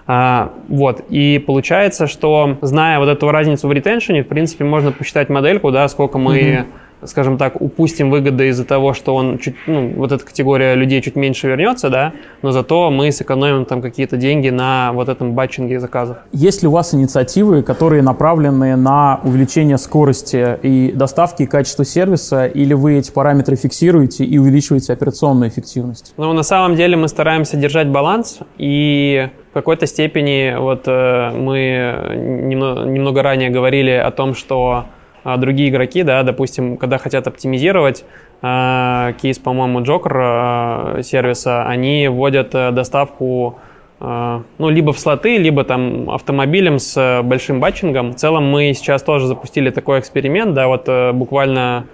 А, 0.08 0.52
вот, 0.68 1.06
и 1.10 1.42
получается, 1.46 2.08
что 2.08 2.58
зная 2.62 3.00
вот 3.00 3.08
эту 3.08 3.32
разницу 3.32 3.68
в 3.68 3.72
ретеншене, 3.72 4.24
в 4.24 4.28
принципе, 4.28 4.66
можно 4.66 4.92
посчитать 4.92 5.30
модельку, 5.30 5.72
да, 5.72 5.88
сколько 5.88 6.18
мы 6.18 6.40
mm-hmm 6.40 6.66
скажем 7.06 7.38
так, 7.38 7.62
упустим 7.62 8.10
выгоды 8.10 8.50
из-за 8.50 8.66
того, 8.66 8.94
что 8.94 9.16
он 9.16 9.38
чуть, 9.38 9.56
ну, 9.68 9.94
вот 9.96 10.12
эта 10.12 10.26
категория 10.26 10.76
людей 10.76 11.02
чуть 11.02 11.16
меньше 11.16 11.48
вернется, 11.48 11.90
да, 11.90 12.14
но 12.42 12.52
зато 12.52 12.92
мы 12.92 13.12
сэкономим 13.12 13.66
там 13.66 13.82
какие-то 13.82 14.18
деньги 14.18 14.50
на 14.50 14.92
вот 14.94 15.10
этом 15.10 15.34
батчинге 15.34 15.80
заказов. 15.80 16.18
Есть 16.32 16.62
ли 16.62 16.68
у 16.68 16.72
вас 16.72 16.94
инициативы, 16.94 17.64
которые 17.64 18.02
направлены 18.02 18.76
на 18.76 19.20
увеличение 19.24 19.78
скорости 19.78 20.58
и 20.62 20.92
доставки 20.92 21.44
и 21.44 21.46
качества 21.46 21.86
сервиса, 21.86 22.46
или 22.46 22.74
вы 22.74 23.00
эти 23.00 23.12
параметры 23.12 23.56
фиксируете 23.56 24.24
и 24.24 24.38
увеличиваете 24.38 24.94
операционную 24.94 25.50
эффективность? 25.50 26.14
Ну, 26.18 26.34
на 26.34 26.44
самом 26.44 26.76
деле 26.76 26.98
мы 26.98 27.08
стараемся 27.08 27.58
держать 27.58 27.88
баланс, 27.88 28.40
и 28.58 29.30
в 29.52 29.54
какой-то 29.54 29.86
степени 29.86 30.56
вот 30.58 30.84
э, 30.88 31.32
мы 31.32 32.16
немного, 32.16 32.84
немного 32.86 33.22
ранее 33.22 33.50
говорили 33.50 33.92
о 33.92 34.12
том, 34.12 34.34
что 34.34 34.86
а 35.24 35.38
другие 35.38 35.70
игроки, 35.70 36.04
да, 36.04 36.24
допустим, 36.24 36.78
когда 36.78 36.98
хотят 36.98 37.28
оптимизировать, 37.28 38.04
э, 38.42 39.14
кейс, 39.22 39.38
по-моему, 39.40 39.82
Joker 39.82 40.98
э, 40.98 41.04
сервиса, 41.04 41.64
они 41.64 42.08
вводят 42.08 42.54
э, 42.56 42.72
доставку 42.72 43.60
ну, 44.04 44.70
либо 44.70 44.94
в 44.94 45.00
слоты, 45.00 45.38
либо 45.38 45.64
там 45.64 46.10
автомобилем 46.10 46.80
с 46.80 47.22
большим 47.24 47.60
батчингом. 47.60 48.14
В 48.14 48.16
целом 48.16 48.50
мы 48.50 48.74
сейчас 48.74 49.04
тоже 49.04 49.28
запустили 49.28 49.70
такой 49.70 50.00
эксперимент, 50.00 50.56
да, 50.56 50.68
вот 50.68 50.90
буквально 51.14 51.86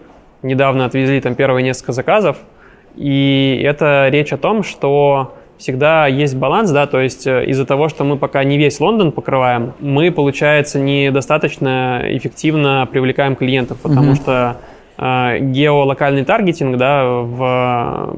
недавно 0.42 0.86
отвезли 0.86 1.20
там 1.20 1.36
первые 1.36 1.66
несколько 1.66 1.92
заказов, 1.92 2.38
и 2.96 3.62
это 3.62 4.08
речь 4.08 4.32
о 4.32 4.38
том, 4.38 4.64
что 4.64 5.34
всегда 5.58 6.08
есть 6.08 6.36
баланс, 6.36 6.72
да, 6.72 6.86
то 6.88 7.00
есть 7.00 7.26
э, 7.28 7.46
из-за 7.46 7.66
того, 7.66 7.90
что 7.90 8.04
мы 8.04 8.18
пока 8.18 8.44
не 8.44 8.58
весь 8.58 8.80
Лондон 8.80 9.12
покрываем, 9.12 9.74
мы, 9.80 10.12
получается, 10.12 10.80
недостаточно 10.80 12.02
эффективно 12.04 12.88
привлекаем 12.92 13.36
клиентов, 13.36 13.80
потому 13.82 14.12
mm-hmm. 14.12 14.16
что 14.16 14.58
э, 14.98 15.40
геолокальный 15.40 16.26
таргетинг, 16.26 16.78
да, 16.78 17.06
в 17.06 18.16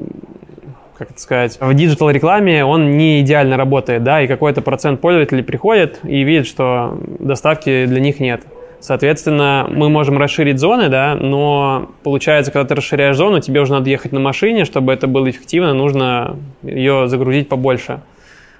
как 0.97 1.11
это 1.11 1.21
сказать, 1.21 1.57
в 1.61 1.73
digital 1.73 2.09
рекламе 2.09 2.65
он 2.65 2.97
не 2.97 3.21
идеально 3.21 3.55
работает, 3.55 4.03
да, 4.03 4.21
и 4.21 4.27
какой-то 4.27 4.61
процент 4.61 4.99
пользователей 4.99 5.43
приходит 5.43 5.99
и 6.03 6.23
видит, 6.23 6.45
что 6.45 6.97
доставки 7.19 7.85
для 7.85 8.01
них 8.01 8.19
нет. 8.19 8.41
Соответственно, 8.81 9.67
мы 9.69 9.89
можем 9.89 10.17
расширить 10.17 10.59
зоны, 10.59 10.87
да, 10.87 11.15
но 11.15 11.91
получается, 12.03 12.51
когда 12.51 12.67
ты 12.67 12.75
расширяешь 12.75 13.17
зону, 13.17 13.41
тебе 13.41 13.59
уже 13.61 13.73
надо 13.73 13.89
ехать 13.89 14.13
на 14.13 14.21
машине, 14.21 14.63
чтобы 14.63 14.93
это 14.93 15.07
было 15.07 15.29
эффективно, 15.29 15.73
нужно 15.73 16.37
ее 16.63 17.07
загрузить 17.07 17.49
побольше. 17.49 17.99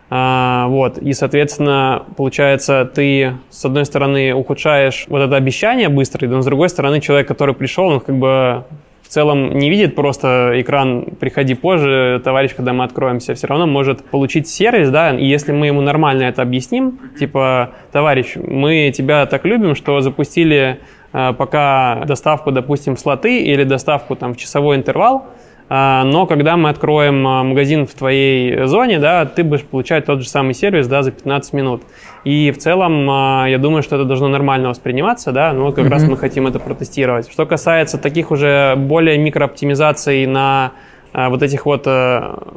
А, 0.09 0.67
вот, 0.67 0.97
и, 0.97 1.13
соответственно, 1.13 2.03
получается, 2.17 2.89
ты, 2.93 3.35
с 3.49 3.63
одной 3.63 3.85
стороны, 3.85 4.33
ухудшаешь 4.33 5.05
вот 5.07 5.21
это 5.21 5.35
обещание 5.35 5.87
быстро, 5.87 6.27
но 6.27 6.41
с 6.41 6.45
другой 6.45 6.69
стороны, 6.69 6.99
человек, 6.99 7.27
который 7.27 7.53
пришел, 7.53 7.85
он 7.85 7.99
как 7.99 8.15
бы 8.15 8.63
в 9.09 9.11
целом 9.11 9.57
не 9.57 9.71
видит 9.71 9.95
просто 9.95 10.51
экран 10.57 11.03
«приходи 11.19 11.55
позже, 11.55 12.21
товарищ, 12.23 12.53
когда 12.55 12.73
мы 12.73 12.83
откроемся», 12.83 13.33
все 13.33 13.47
равно 13.47 13.65
может 13.65 14.05
получить 14.05 14.47
сервис, 14.47 14.91
да, 14.91 15.17
и 15.17 15.25
если 15.25 15.51
мы 15.51 15.65
ему 15.65 15.81
нормально 15.81 16.25
это 16.25 16.43
объясним, 16.43 16.99
типа 17.19 17.71
«товарищ, 17.91 18.35
мы 18.35 18.93
тебя 18.95 19.25
так 19.25 19.45
любим, 19.45 19.73
что 19.73 19.99
запустили 20.01 20.77
э, 21.11 21.33
пока 21.35 22.03
доставку, 22.05 22.51
допустим, 22.51 22.95
в 22.95 22.99
слоты 22.99 23.39
или 23.39 23.63
доставку 23.63 24.15
там 24.15 24.35
в 24.35 24.37
часовой 24.37 24.75
интервал, 24.75 25.25
но 25.69 26.25
когда 26.25 26.57
мы 26.57 26.69
откроем 26.69 27.27
а, 27.27 27.43
магазин 27.43 27.85
в 27.85 27.93
твоей 27.93 28.65
зоне, 28.65 28.97
да, 28.97 29.25
ты 29.25 29.43
будешь 29.43 29.63
получать 29.63 30.05
тот 30.05 30.21
же 30.21 30.27
самый 30.27 30.55
сервис 30.55 30.87
да, 30.87 31.03
за 31.03 31.11
15 31.11 31.53
минут. 31.53 31.83
И 32.23 32.49
в 32.49 32.57
целом, 32.57 33.07
а, 33.07 33.45
я 33.47 33.59
думаю, 33.59 33.83
что 33.83 33.95
это 33.95 34.05
должно 34.05 34.29
нормально 34.29 34.69
восприниматься, 34.69 35.31
да, 35.31 35.53
вот 35.53 35.75
как 35.75 35.85
mm-hmm. 35.85 35.89
раз 35.89 36.07
мы 36.07 36.17
хотим 36.17 36.47
это 36.47 36.59
протестировать. 36.59 37.31
Что 37.31 37.45
касается 37.45 37.99
таких 37.99 38.31
уже 38.31 38.73
более 38.77 39.19
микрооптимизаций 39.19 40.25
на 40.25 40.71
вот 41.13 41.41
этих 41.41 41.65
вот 41.65 41.87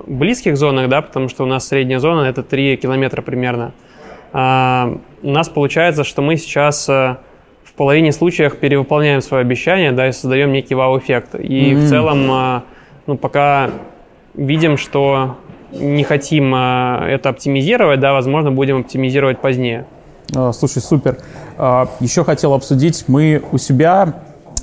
близких 0.07 0.59
зонах, 0.59 0.91
да, 0.91 1.01
потому 1.01 1.29
что 1.29 1.43
у 1.45 1.47
нас 1.47 1.69
средняя 1.69 1.99
зона 1.99 2.27
это 2.27 2.43
3 2.43 2.77
километра 2.77 3.23
примерно, 3.23 3.73
у 4.35 5.31
нас 5.31 5.49
получается, 5.49 6.05
что 6.05 6.21
мы 6.21 6.37
сейчас 6.37 6.87
в 6.87 7.19
половине 7.77 8.13
случаев 8.13 8.59
перевыполняем 8.59 9.23
свое 9.23 9.41
обещание, 9.41 9.93
да, 9.93 10.09
и 10.09 10.13
создаем 10.13 10.53
некий 10.53 10.75
вау-эффект. 10.75 11.35
И 11.37 11.73
mm-hmm. 11.73 11.75
в 11.77 11.89
целом 11.89 12.63
ну, 13.07 13.17
пока 13.17 13.71
видим, 14.35 14.77
что 14.77 15.37
не 15.73 16.05
хотим 16.05 16.53
а, 16.55 17.07
это 17.09 17.31
оптимизировать, 17.31 18.01
да, 18.01 18.13
возможно, 18.13 18.51
будем 18.51 18.81
оптимизировать 18.81 19.41
позднее. 19.41 19.87
А, 20.35 20.53
слушай, 20.53 20.81
супер. 20.81 21.19
А, 21.59 21.89
еще 22.01 22.25
хотел 22.25 22.55
обсудить, 22.55 23.05
мы 23.09 23.43
у 23.53 23.59
себя 23.59 24.15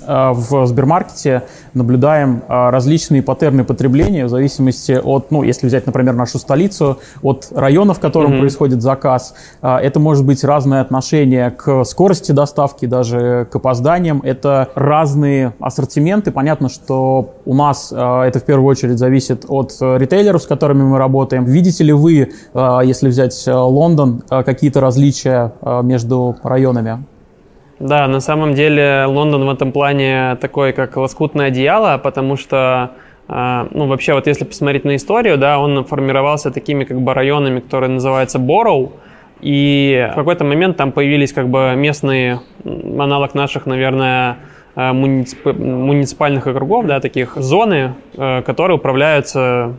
в 0.07 0.65
Сбермаркете 0.65 1.43
наблюдаем 1.73 2.41
э, 2.47 2.69
различные 2.69 3.21
паттерны 3.21 3.63
потребления 3.63 4.25
в 4.25 4.29
зависимости 4.29 4.93
от, 4.93 5.31
ну, 5.31 5.43
если 5.43 5.67
взять, 5.67 5.85
например, 5.85 6.13
нашу 6.13 6.39
столицу, 6.39 6.99
от 7.21 7.47
района, 7.51 7.93
в 7.93 7.99
котором 7.99 8.33
mm-hmm. 8.33 8.39
происходит 8.39 8.81
заказ. 8.81 9.33
Это 9.61 9.99
может 9.99 10.25
быть 10.25 10.43
разное 10.43 10.81
отношение 10.81 11.51
к 11.51 11.83
скорости 11.83 12.31
доставки, 12.31 12.85
даже 12.85 13.47
к 13.51 13.55
опозданиям. 13.55 14.21
Это 14.23 14.69
разные 14.75 15.53
ассортименты. 15.59 16.31
Понятно, 16.31 16.69
что 16.69 17.35
у 17.45 17.53
нас 17.53 17.91
это 17.91 18.39
в 18.39 18.43
первую 18.43 18.67
очередь 18.67 18.97
зависит 18.97 19.45
от 19.47 19.73
ритейлеров, 19.79 20.43
с 20.43 20.47
которыми 20.47 20.83
мы 20.83 20.97
работаем. 20.97 21.45
Видите 21.45 21.83
ли 21.83 21.93
вы, 21.93 22.31
если 22.53 23.09
взять 23.09 23.43
Лондон, 23.47 24.23
какие-то 24.29 24.81
различия 24.81 25.53
между 25.83 26.37
районами? 26.43 27.03
Да, 27.79 28.07
на 28.07 28.19
самом 28.19 28.53
деле 28.53 29.05
Лондон 29.07 29.45
в 29.45 29.49
этом 29.49 29.71
плане 29.71 30.37
такой, 30.41 30.73
как 30.73 30.97
лоскутное 30.97 31.47
одеяло, 31.47 31.97
потому 31.97 32.35
что 32.35 32.91
а, 33.27 33.67
ну, 33.71 33.87
вообще, 33.87 34.13
вот 34.13 34.27
если 34.27 34.43
посмотреть 34.43 34.83
на 34.83 34.95
историю, 34.95 35.37
да, 35.37 35.59
он 35.59 35.85
формировался 35.85 36.51
такими 36.51 36.83
как 36.83 36.99
бы 36.99 37.13
районами, 37.13 37.59
которые 37.59 37.89
называются 37.89 38.37
Borough, 38.37 38.91
и 39.39 40.09
в 40.11 40.15
какой-то 40.15 40.43
момент 40.43 40.75
там 40.75 40.91
появились 40.91 41.31
как 41.31 41.47
бы 41.47 41.73
местные, 41.75 42.41
аналог 42.65 43.33
наших, 43.33 43.65
наверное, 43.65 44.37
Э, 44.79 44.93
муниципальных 44.93 46.47
округов, 46.47 46.85
да, 46.85 46.99
таких 47.01 47.35
зоны, 47.35 47.95
э, 48.15 48.41
которые 48.43 48.77
управляются 48.77 49.73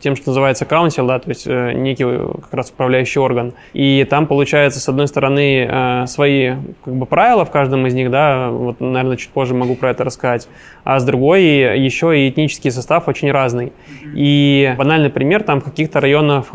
тем, 0.00 0.16
что 0.16 0.30
называется 0.30 0.64
council, 0.64 1.06
да, 1.06 1.18
то 1.18 1.28
есть 1.28 1.46
э, 1.46 1.72
некий 1.72 2.04
как 2.04 2.52
раз 2.54 2.70
управляющий 2.70 3.20
орган. 3.20 3.52
И 3.72 4.06
там 4.08 4.26
получается, 4.26 4.80
с 4.80 4.88
одной 4.88 5.08
стороны, 5.08 6.06
свои 6.06 6.54
как 6.84 6.94
бы 6.94 7.06
правила 7.06 7.44
в 7.44 7.50
каждом 7.50 7.86
из 7.86 7.94
них, 7.94 8.10
да, 8.10 8.50
вот, 8.50 8.80
наверное, 8.80 9.16
чуть 9.16 9.30
позже 9.30 9.54
могу 9.54 9.74
про 9.76 9.90
это 9.90 10.04
рассказать, 10.04 10.48
а 10.84 10.98
с 10.98 11.04
другой 11.04 11.44
еще 11.78 12.18
и 12.18 12.28
этнический 12.28 12.70
состав 12.70 13.08
очень 13.08 13.30
разный. 13.30 13.72
И 14.14 14.74
банальный 14.76 15.10
пример, 15.10 15.42
там 15.42 15.60
в 15.60 15.64
каких-то 15.64 16.00
районах 16.00 16.52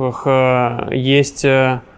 есть 0.91 1.45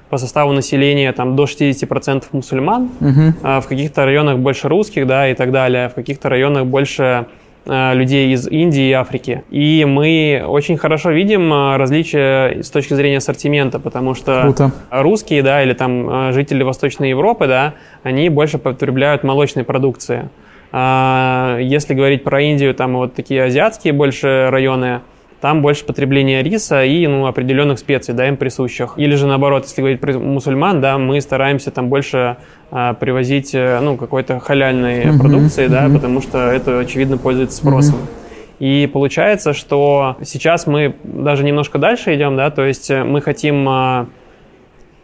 по 0.10 0.18
составу 0.18 0.54
населения 0.54 1.12
там 1.12 1.36
до 1.36 1.44
60% 1.44 2.26
мусульман, 2.32 2.90
угу. 3.00 3.34
а 3.44 3.62
в 3.62 3.68
каких-то 3.68 4.06
районах 4.06 4.38
больше 4.38 4.70
русских, 4.70 5.06
да, 5.08 5.30
и 5.30 5.34
так 5.34 5.52
далее, 5.52 5.90
в 5.90 5.96
каких-то 5.96 6.30
районах 6.30 6.66
больше 6.66 7.04
а, 7.04 7.26
людей 7.68 8.34
из 8.34 8.48
Индии 8.48 8.90
и 8.90 8.94
Африки. 8.94 9.44
И 9.50 9.86
мы 9.86 10.44
очень 10.48 10.78
хорошо 10.78 11.12
видим 11.12 11.52
а, 11.52 11.78
различия 11.78 12.64
с 12.64 12.70
точки 12.70 12.94
зрения 12.94 13.18
ассортимента, 13.18 13.80
потому 13.80 14.16
что 14.16 14.42
Круто. 14.42 14.72
русские, 14.90 15.44
да, 15.44 15.62
или 15.62 15.74
там 15.74 16.08
а, 16.10 16.32
жители 16.32 16.64
Восточной 16.64 17.10
Европы, 17.10 17.48
да, 17.48 17.74
они 18.04 18.30
больше 18.30 18.58
потребляют 18.58 19.24
молочной 19.24 19.64
продукции. 19.64 20.30
Если 20.74 21.94
говорить 21.94 22.26
про 22.26 22.42
Индию, 22.42 22.76
там 22.76 22.98
вот 22.98 23.16
такие 23.16 23.44
азиатские 23.44 23.94
больше 23.94 24.50
районы, 24.50 25.00
там 25.42 25.62
больше 25.62 25.86
потребления 25.86 26.42
риса 26.42 26.84
и 26.84 27.06
ну, 27.06 27.28
определенных 27.28 27.80
специй, 27.80 28.14
да, 28.14 28.28
им 28.28 28.38
присущих. 28.38 28.94
Или 28.98 29.16
же 29.16 29.28
наоборот, 29.28 29.66
если 29.66 29.82
говорить 29.82 30.02
про 30.02 30.14
мусульман, 30.18 30.82
да, 30.82 30.98
мы 30.98 31.22
стараемся 31.22 31.70
там 31.70 31.90
больше 31.90 32.38
а, 32.72 32.94
привозить 32.96 33.54
э, 33.54 33.80
ну, 33.80 33.98
какой-то 33.98 34.40
халяльной 34.40 35.04
uh-huh, 35.04 35.20
продукции, 35.20 35.68
да, 35.68 35.90
потому 35.94 36.22
что 36.22 36.40
это, 36.52 36.80
очевидно, 36.80 37.18
пользуется 37.18 37.58
спросом. 37.58 37.96
Uh-huh. 37.96 38.84
И 38.84 38.90
получается, 38.92 39.54
что 39.54 40.18
сейчас 40.24 40.66
мы 40.66 40.96
даже 41.04 41.44
немножко 41.44 41.78
дальше 41.78 42.16
идем, 42.16 42.36
да, 42.36 42.50
то 42.50 42.66
есть 42.66 42.90
э, 42.90 43.04
мы 43.04 43.22
хотим 43.22 43.70
а, 43.70 44.08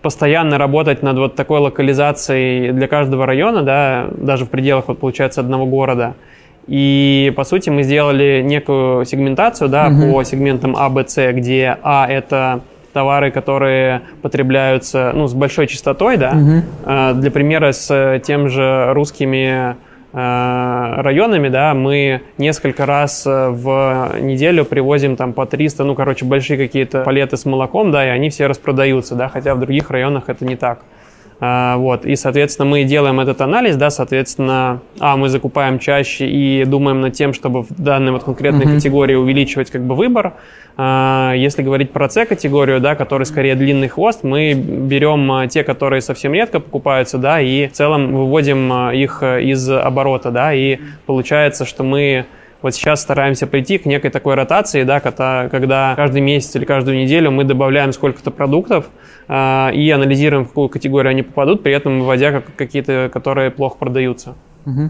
постоянно 0.01 0.57
работать 0.57 1.03
над 1.03 1.17
вот 1.19 1.35
такой 1.35 1.59
локализацией 1.59 2.71
для 2.71 2.87
каждого 2.87 3.27
района, 3.27 3.61
да, 3.61 4.07
даже 4.17 4.45
в 4.45 4.49
пределах, 4.49 4.87
вот, 4.87 4.97
получается, 4.97 5.41
одного 5.41 5.67
города– 5.67 6.15
и, 6.67 7.34
по 7.36 7.43
сути, 7.43 7.70
мы 7.70 7.84
сделали 7.84 8.41
некую 8.43 9.05
сегментацию 9.05 9.70
да, 9.70 9.88
угу. 9.88 10.13
по 10.13 10.24
сегментам 10.24 10.75
А, 10.77 10.89
Б, 10.89 11.05
С, 11.08 11.32
где 11.34 11.77
А– 11.84 12.08
это 12.10 12.62
товары, 12.93 13.32
которые 13.32 14.01
потребляются 14.22 15.12
ну, 15.13 15.27
с 15.27 15.34
большой 15.34 15.67
частотой. 15.67 16.17
Да? 16.17 16.32
Угу. 16.32 17.22
Для 17.22 17.32
примера, 17.32 17.72
с 17.72 18.22
тем 18.24 18.50
же 18.50 18.93
русскими 18.93 19.75
э, 20.13 21.01
районами, 21.01 21.50
да, 21.50 21.74
мы 21.74 22.22
несколько 22.38 22.86
раз 22.86 23.25
в 23.25 24.12
неделю 24.22 24.63
привозим 24.63 25.15
там 25.15 25.34
по 25.34 25.48
300, 25.48 25.84
ну, 25.84 25.96
короче, 25.96 26.24
большие 26.24 26.58
какие-то 26.58 27.01
палеты 27.01 27.36
с 27.36 27.46
молоком, 27.46 27.91
да, 27.91 28.05
и 28.05 28.10
они 28.10 28.29
все 28.29 28.46
распродаются, 28.46 29.15
да, 29.15 29.27
хотя 29.27 29.55
в 29.55 29.60
других 29.60 29.89
районах 29.89 30.29
это 30.29 30.46
не 30.46 30.55
так. 30.55 30.79
А, 31.45 31.75
вот, 31.75 32.05
и, 32.05 32.15
соответственно, 32.15 32.69
мы 32.69 32.85
делаем 32.85 33.19
этот 33.19 33.41
анализ, 33.41 33.75
да, 33.75 33.89
соответственно, 33.89 34.79
а, 35.01 35.17
мы 35.17 35.27
закупаем 35.27 35.77
чаще 35.77 36.25
и 36.25 36.63
думаем 36.63 37.01
над 37.01 37.15
тем, 37.15 37.33
чтобы 37.33 37.63
в 37.63 37.67
данной 37.77 38.13
вот 38.13 38.23
конкретной 38.23 38.65
mm-hmm. 38.65 38.75
категории 38.75 39.15
увеличивать 39.15 39.69
как 39.69 39.81
бы 39.81 39.93
выбор. 39.93 40.35
А, 40.77 41.33
если 41.35 41.62
говорить 41.62 41.91
про 41.91 42.09
С-категорию, 42.09 42.79
да, 42.79 42.95
который 42.95 43.25
скорее 43.25 43.55
длинный 43.55 43.89
хвост, 43.89 44.23
мы 44.23 44.53
берем 44.53 45.29
а, 45.33 45.47
те, 45.47 45.65
которые 45.65 46.01
совсем 46.01 46.33
редко 46.33 46.61
покупаются, 46.61 47.18
да, 47.18 47.41
и 47.41 47.68
в 47.68 47.74
целом 47.74 48.15
выводим 48.15 48.91
их 48.91 49.22
из 49.22 49.70
оборота, 49.70 50.31
да, 50.31 50.53
и 50.53 50.79
получается, 51.05 51.65
что 51.65 51.83
мы 51.83 52.25
вот 52.63 52.73
сейчас 52.73 53.01
стараемся 53.01 53.45
прийти 53.45 53.77
к 53.77 53.85
некой 53.85 54.09
такой 54.09 54.35
ротации, 54.35 54.83
да, 54.83 54.99
когда, 54.99 55.49
когда 55.49 55.93
каждый 55.95 56.21
месяц 56.21 56.55
или 56.55 56.65
каждую 56.65 56.97
неделю 56.97 57.29
мы 57.29 57.43
добавляем 57.43 57.93
сколько-то 57.93 58.31
продуктов 58.31 58.85
э, 59.27 59.73
и 59.73 59.91
анализируем, 59.91 60.45
в 60.45 60.47
какую 60.47 60.69
категорию 60.69 61.11
они 61.11 61.21
попадут, 61.21 61.61
при 61.61 61.73
этом 61.73 61.99
выводя 61.99 62.41
какие-то, 62.55 63.09
которые 63.13 63.51
плохо 63.51 63.77
продаются. 63.77 64.35
Угу. 64.65 64.89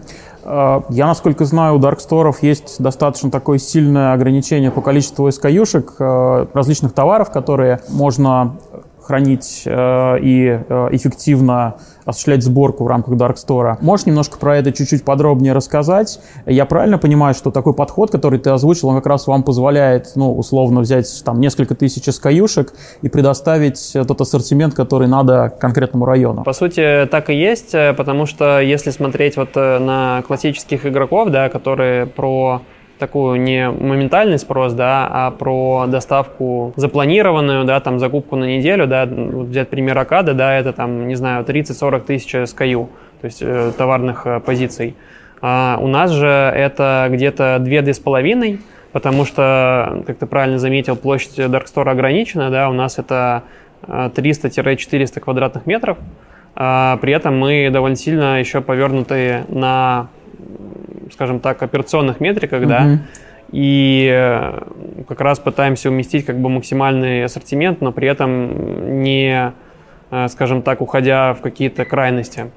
Я, 0.90 1.06
насколько 1.06 1.44
знаю, 1.44 1.76
у 1.76 1.78
дарксторов 1.78 2.42
есть 2.42 2.80
достаточно 2.80 3.30
такое 3.30 3.58
сильное 3.58 4.12
ограничение 4.12 4.70
по 4.70 4.80
количеству 4.80 5.28
SKU-шек 5.28 5.94
а, 5.98 6.46
различных 6.54 6.92
товаров, 6.92 7.32
которые 7.32 7.80
можно 7.88 8.56
хранить 9.04 9.62
э, 9.66 10.18
и 10.20 10.58
э, 10.68 10.88
эффективно 10.92 11.76
осуществлять 12.04 12.42
сборку 12.42 12.84
в 12.84 12.86
рамках 12.86 13.14
Dark 13.14 13.36
Store. 13.36 13.76
Можешь 13.80 14.06
немножко 14.06 14.38
про 14.38 14.56
это 14.56 14.72
чуть-чуть 14.72 15.04
подробнее 15.04 15.52
рассказать? 15.52 16.20
Я 16.46 16.66
правильно 16.66 16.98
понимаю, 16.98 17.34
что 17.34 17.50
такой 17.50 17.74
подход, 17.74 18.10
который 18.10 18.38
ты 18.38 18.50
озвучил, 18.50 18.88
он 18.88 18.96
как 18.96 19.06
раз 19.06 19.26
вам 19.26 19.42
позволяет, 19.42 20.12
ну, 20.14 20.34
условно 20.36 20.80
взять 20.80 21.22
там 21.24 21.40
несколько 21.40 21.74
тысяч 21.74 22.06
SKU-шек 22.08 22.72
и 23.02 23.08
предоставить 23.08 23.92
тот 23.92 24.20
ассортимент, 24.20 24.74
который 24.74 25.08
надо 25.08 25.52
конкретному 25.60 26.04
району? 26.04 26.44
По 26.44 26.52
сути, 26.52 27.06
так 27.10 27.30
и 27.30 27.34
есть, 27.34 27.74
э, 27.74 27.94
потому 27.94 28.26
что 28.26 28.60
если 28.60 28.90
смотреть 28.90 29.36
вот 29.36 29.54
на 29.54 30.22
классических 30.26 30.86
игроков, 30.86 31.30
да, 31.30 31.48
которые 31.48 32.06
про 32.06 32.62
такую 33.04 33.38
не 33.38 33.70
моментальный 33.70 34.38
спрос, 34.38 34.72
да, 34.72 35.06
а 35.10 35.30
про 35.30 35.84
доставку 35.86 36.72
запланированную, 36.76 37.66
да, 37.66 37.78
там 37.80 37.98
закупку 37.98 38.34
на 38.36 38.44
неделю, 38.44 38.86
да, 38.86 39.04
взять 39.04 39.68
пример 39.68 39.98
Акада, 39.98 40.32
да, 40.32 40.54
это 40.54 40.72
там, 40.72 41.06
не 41.06 41.14
знаю, 41.16 41.44
30-40 41.44 42.00
тысяч 42.00 42.34
SKU, 42.34 42.88
то 43.20 43.24
есть 43.26 43.42
э, 43.42 43.72
товарных 43.76 44.26
э, 44.26 44.40
позиций. 44.40 44.96
А 45.42 45.76
у 45.82 45.86
нас 45.86 46.12
же 46.12 46.26
это 46.26 47.08
где-то 47.10 47.58
2-2,5, 47.60 48.58
потому 48.92 49.26
что, 49.26 50.02
как 50.06 50.16
ты 50.16 50.24
правильно 50.24 50.58
заметил, 50.58 50.96
площадь 50.96 51.38
Darkstore 51.38 51.90
ограничена, 51.90 52.48
да, 52.48 52.70
у 52.70 52.72
нас 52.72 52.98
это 52.98 53.42
300-400 53.86 55.12
э, 55.18 55.20
квадратных 55.20 55.66
метров, 55.66 55.98
а 56.56 56.96
при 57.02 57.12
этом 57.12 57.38
мы 57.38 57.68
довольно 57.70 57.96
сильно 57.96 58.40
еще 58.40 58.62
повернуты 58.62 59.44
на 59.48 60.08
скажем 61.14 61.40
так, 61.40 61.62
операционных 61.62 62.20
метриках, 62.20 62.60
угу. 62.60 62.68
да, 62.68 62.98
и 63.52 64.10
э, 64.12 64.60
как 65.06 65.20
раз 65.20 65.38
пытаемся 65.38 65.88
уместить 65.88 66.26
как 66.26 66.38
бы 66.38 66.48
максимальный 66.48 67.24
ассортимент, 67.24 67.80
но 67.80 67.92
при 67.92 68.08
этом 68.08 69.00
не, 69.02 69.52
э, 70.10 70.28
скажем 70.28 70.62
так, 70.62 70.80
уходя 70.80 71.34
в 71.34 71.40
какие-то 71.40 71.84
крайности. 71.84 72.50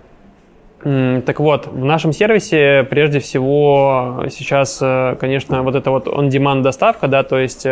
Так 0.84 1.40
вот, 1.40 1.68
в 1.68 1.86
нашем 1.86 2.14
сервисе 2.14 2.86
прежде 2.90 3.20
всего 3.20 4.24
сейчас, 4.32 4.80
э, 4.82 5.16
конечно, 5.20 5.62
вот 5.62 5.76
это 5.76 5.92
вот 5.92 6.08
on-demand 6.08 6.64
доставка, 6.64 7.08
да, 7.08 7.24
то 7.24 7.38
есть 7.38 7.68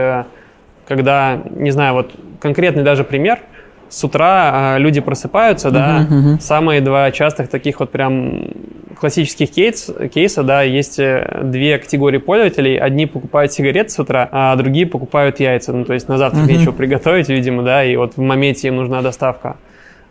когда, 0.87 1.41
не 1.49 1.71
знаю, 1.71 1.95
вот 1.95 2.11
конкретный 2.39 2.83
даже 2.83 3.03
пример, 3.03 3.39
с 3.95 4.03
утра 4.03 4.75
люди 4.77 4.99
просыпаются, 4.99 5.69
uh-huh, 5.69 5.71
да, 5.71 6.07
uh-huh. 6.09 6.41
самые 6.41 6.81
два 6.81 7.11
частых 7.11 7.47
таких 7.47 7.79
вот 7.79 7.91
прям 7.91 8.49
классических 8.99 9.51
кейс, 9.51 9.89
кейса, 10.13 10.43
да, 10.43 10.63
есть 10.63 10.99
э, 10.99 11.43
две 11.43 11.77
категории 11.77 12.17
пользователей. 12.17 12.77
Одни 12.77 13.05
покупают 13.05 13.53
сигареты 13.53 13.91
с 13.91 13.97
утра, 13.99 14.27
а 14.33 14.53
другие 14.57 14.85
покупают 14.85 15.39
яйца. 15.39 15.71
Ну, 15.71 15.85
то 15.85 15.93
есть 15.93 16.09
на 16.09 16.17
завтрак 16.17 16.43
mm-hmm. 16.43 16.57
нечего 16.57 16.71
приготовить, 16.73 17.29
видимо, 17.29 17.63
да, 17.63 17.85
и 17.85 17.95
вот 17.95 18.17
в 18.17 18.21
моменте 18.21 18.67
им 18.67 18.75
нужна 18.75 19.01
доставка. 19.01 19.55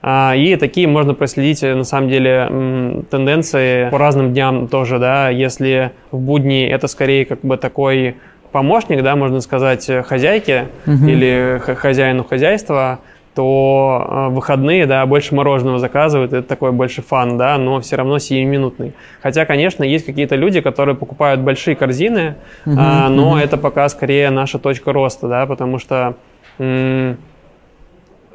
А, 0.01 0.33
и 0.35 0.57
такие 0.57 0.89
можно 0.89 1.13
проследить, 1.13 1.63
э, 1.63 1.75
на 1.75 1.85
самом 1.85 2.09
деле, 2.09 3.05
тенденции 3.11 3.91
по 3.91 3.99
разным 3.99 4.33
дням 4.33 4.69
тоже, 4.69 4.99
да. 4.99 5.29
Если 5.29 5.93
в 6.11 6.19
будни 6.19 6.67
это 6.67 6.89
скорее 6.89 7.27
как 7.27 7.41
бы 7.43 7.59
такой 7.59 8.17
помощник, 8.51 9.03
да, 9.03 9.15
можно 9.15 9.43
сказать, 9.43 9.91
э, 9.91 10.03
хозяйке 10.03 10.69
mm-hmm. 10.87 11.11
или 11.11 11.61
хозяину 11.75 12.25
хозяйства, 12.25 13.01
то 13.35 14.07
э, 14.07 14.29
в 14.29 14.35
выходные, 14.35 14.87
да, 14.87 15.05
больше 15.07 15.35
мороженого 15.35 15.79
заказывают, 15.79 16.33
это 16.33 16.47
такой 16.47 16.73
больше 16.73 17.03
фан, 17.03 17.39
да, 17.39 17.59
но 17.59 17.81
все 17.81 17.97
равно 17.97 18.19
сиюминутный. 18.19 18.93
Хотя, 19.23 19.45
конечно, 19.47 19.85
есть 19.85 20.07
какие-то 20.07 20.37
люди, 20.37 20.61
которые 20.61 20.95
покупают 20.95 21.41
большие 21.41 21.75
корзины, 21.77 22.37
угу, 22.67 22.77
а, 22.79 23.09
но 23.09 23.31
угу. 23.31 23.39
это 23.39 23.57
пока 23.57 23.89
скорее 23.89 24.31
наша 24.31 24.59
точка 24.59 24.93
роста, 24.93 25.29
да, 25.29 25.47
потому 25.47 25.79
что 25.79 26.17
м- 26.59 27.17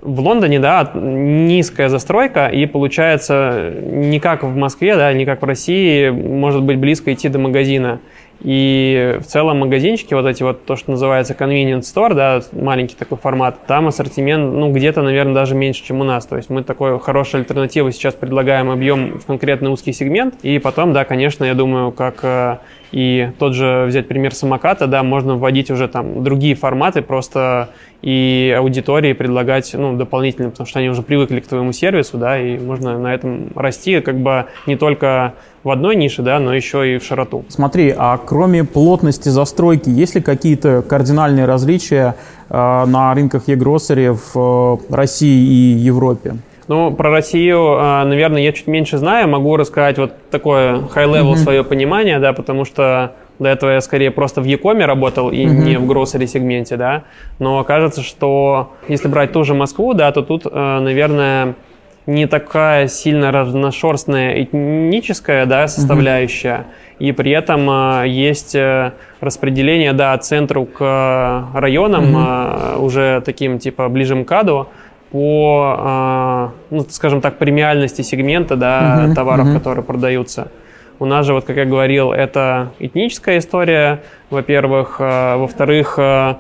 в 0.02 0.20
Лондоне, 0.22 0.60
да, 0.60 0.90
низкая 0.94 1.90
застройка, 1.90 2.48
и 2.48 2.66
получается 2.66 3.74
не 3.82 4.20
как 4.20 4.44
в 4.44 4.56
Москве, 4.56 4.96
да, 4.96 5.12
не 5.14 5.26
как 5.26 5.42
в 5.42 5.46
России, 5.46 6.10
может 6.10 6.64
быть 6.64 6.78
близко 6.78 7.14
идти 7.14 7.30
до 7.30 7.40
магазина. 7.40 8.00
И 8.42 9.18
в 9.20 9.26
целом 9.26 9.60
магазинчики, 9.60 10.14
вот 10.14 10.26
эти 10.26 10.44
вот, 10.44 10.66
то, 10.66 10.76
что 10.78 10.92
называется 10.92 11.36
convenience 11.38 11.82
store, 11.82 12.14
да, 12.14 12.42
маленький 12.54 12.96
такой 12.96 13.18
формат, 13.18 13.66
там 13.68 13.88
ассортимент, 13.88 14.54
ну, 14.54 14.72
где-то, 14.72 15.02
наверное, 15.02 15.34
даже 15.34 15.56
меньше, 15.56 15.84
чем 15.84 16.00
у 16.00 16.04
нас. 16.06 16.26
То 16.26 16.38
есть 16.38 16.50
мы 16.50 16.64
такой 16.64 17.00
хорошей 17.00 17.42
альтернативы 17.42 17.92
сейчас 17.92 18.14
предлагаем 18.14 18.70
объем 18.70 19.20
в 19.20 19.26
конкретный 19.26 19.70
узкий 19.72 19.92
сегмент. 19.92 20.36
И 20.42 20.60
потом, 20.60 20.94
да, 20.94 21.04
конечно, 21.04 21.44
я 21.44 21.54
думаю, 21.54 21.92
как 21.92 22.20
э, 22.24 22.58
и 22.92 23.32
тот 23.38 23.54
же 23.54 23.86
взять 23.88 24.08
пример 24.08 24.34
самоката, 24.34 24.88
да, 24.88 25.04
можно 25.04 25.36
вводить 25.36 25.70
уже 25.70 25.88
там 25.88 26.24
другие 26.24 26.56
форматы, 26.56 27.02
просто 27.02 27.70
и 28.02 28.56
аудитории 28.58 29.14
предлагать, 29.14 29.74
ну, 29.74 29.96
дополнительно, 29.96 30.50
потому 30.50 30.66
что 30.66 30.80
они 30.80 30.90
уже 30.90 31.02
привыкли 31.02 31.42
к 31.42 31.48
твоему 31.48 31.74
сервису, 31.74 32.18
да, 32.18 32.40
и 32.40 32.58
можно 32.58 32.98
на 32.98 33.14
этом 33.14 33.52
расти, 33.56 34.00
как 34.00 34.18
бы 34.20 34.46
не 34.66 34.78
только 34.78 35.34
в 35.64 35.70
одной 35.70 35.96
нише, 35.96 36.22
да, 36.22 36.40
но 36.40 36.54
еще 36.54 36.96
и 36.96 36.98
в 36.98 37.04
широту. 37.04 37.44
Смотри, 37.50 37.94
а 37.96 38.18
кроме 38.18 38.64
плотности 38.64 39.30
застройки, 39.30 39.90
есть 39.90 40.16
ли 40.16 40.22
какие-то 40.22 40.82
кардинальные 40.82 41.46
различия 41.46 42.16
э, 42.50 42.54
на 42.86 43.14
рынках 43.14 43.44
e-grocery 43.48 44.18
в 44.34 44.80
э, 44.90 44.94
России 44.94 45.48
и 45.48 45.78
Европе? 45.78 46.36
Ну, 46.68 46.92
про 46.92 47.10
Россию, 47.10 47.78
э, 47.80 48.04
наверное, 48.06 48.42
я 48.42 48.52
чуть 48.54 48.68
меньше 48.68 48.98
знаю. 48.98 49.28
Могу 49.28 49.58
рассказать 49.58 49.98
вот 49.98 50.14
такое 50.30 50.82
high-level 50.96 51.34
mm-hmm. 51.34 51.38
свое 51.38 51.64
понимание, 51.64 52.20
да, 52.20 52.32
потому 52.32 52.64
что 52.64 53.14
до 53.40 53.50
этого 53.50 53.72
я 53.72 53.82
скорее 53.82 54.12
просто 54.12 54.42
в 54.42 54.46
Якоме 54.46 54.86
работал 54.86 55.32
и 55.32 55.46
mm-hmm. 55.46 55.64
не 55.66 55.78
в 55.78 55.88
гроссери 55.88 56.28
сегменте, 56.28 56.78
да. 56.78 57.04
Но 57.40 57.64
кажется, 57.64 58.04
что 58.04 58.74
если 58.88 59.08
брать 59.08 59.32
ту 59.32 59.44
же 59.44 59.56
Москву, 59.56 59.94
да, 59.94 60.12
то 60.12 60.22
тут, 60.22 60.46
э, 60.46 60.80
наверное, 60.80 61.56
не 62.06 62.26
такая 62.28 62.88
сильно 62.88 63.32
разношерстная 63.32 64.44
этническая 64.44 65.46
да, 65.46 65.68
составляющая, 65.68 66.66
mm-hmm. 67.00 67.08
и 67.08 67.12
при 67.12 67.32
этом 67.32 67.68
а, 67.70 68.04
есть 68.04 68.56
э, 68.56 68.94
распределение 69.20 69.94
да, 69.94 70.14
от 70.14 70.26
центру 70.26 70.66
к 70.66 71.50
районам, 71.54 72.06
mm-hmm. 72.06 72.26
а, 72.28 72.78
уже 72.80 73.22
таким 73.26 73.60
типа 73.60 73.90
ближе 73.90 74.16
к 74.16 74.20
МКАДу, 74.20 74.70
по, 75.12 75.76
а, 75.78 76.52
ну, 76.70 76.86
скажем 76.90 77.22
так, 77.22 77.38
премиальности 77.38 78.02
сегмента 78.02 78.56
да, 78.56 79.06
mm-hmm. 79.06 79.14
товаров, 79.16 79.48
mm-hmm. 79.48 79.58
которые 79.58 79.84
продаются. 79.84 80.52
У 81.00 81.06
нас 81.06 81.26
же, 81.26 81.34
вот 81.34 81.46
как 81.46 81.56
я 81.56 81.66
говорил, 81.66 82.12
это 82.12 82.74
этническая 82.80 83.38
история, 83.38 84.02
во-первых. 84.30 84.98
А, 85.00 85.38
во-вторых, 85.38 85.96
а, 85.98 86.40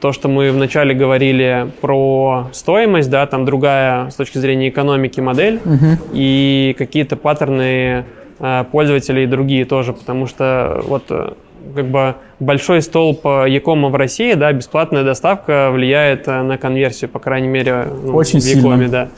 то, 0.00 0.12
что 0.12 0.28
мы 0.28 0.50
вначале 0.50 0.94
говорили 0.94 1.70
про 1.80 2.48
стоимость, 2.52 3.10
да, 3.10 3.26
там 3.26 3.44
другая 3.44 4.10
с 4.10 4.14
точки 4.14 4.38
зрения 4.38 4.68
экономики 4.68 5.20
модель 5.20 5.60
угу. 5.64 5.98
и 6.12 6.74
какие-то 6.78 7.16
паттерны 7.16 8.04
э, 8.38 8.64
пользователей 8.70 9.26
другие 9.26 9.64
тоже, 9.64 9.92
потому 9.92 10.26
что 10.26 10.82
вот 10.86 11.04
э, 11.10 11.32
как 11.74 11.86
бы 11.86 12.14
большой 12.40 12.82
столб 12.82 13.24
Якома 13.24 13.88
в 13.88 13.94
России, 13.94 14.34
да, 14.34 14.52
бесплатная 14.52 15.04
доставка 15.04 15.70
влияет 15.70 16.28
э, 16.28 16.42
на 16.42 16.56
конверсию, 16.56 17.10
по 17.10 17.18
крайней 17.18 17.48
мере, 17.48 17.86
ну, 18.04 18.14
Очень 18.14 18.40
в 18.40 18.44
Якоме, 18.44 18.88
да. 18.88 19.08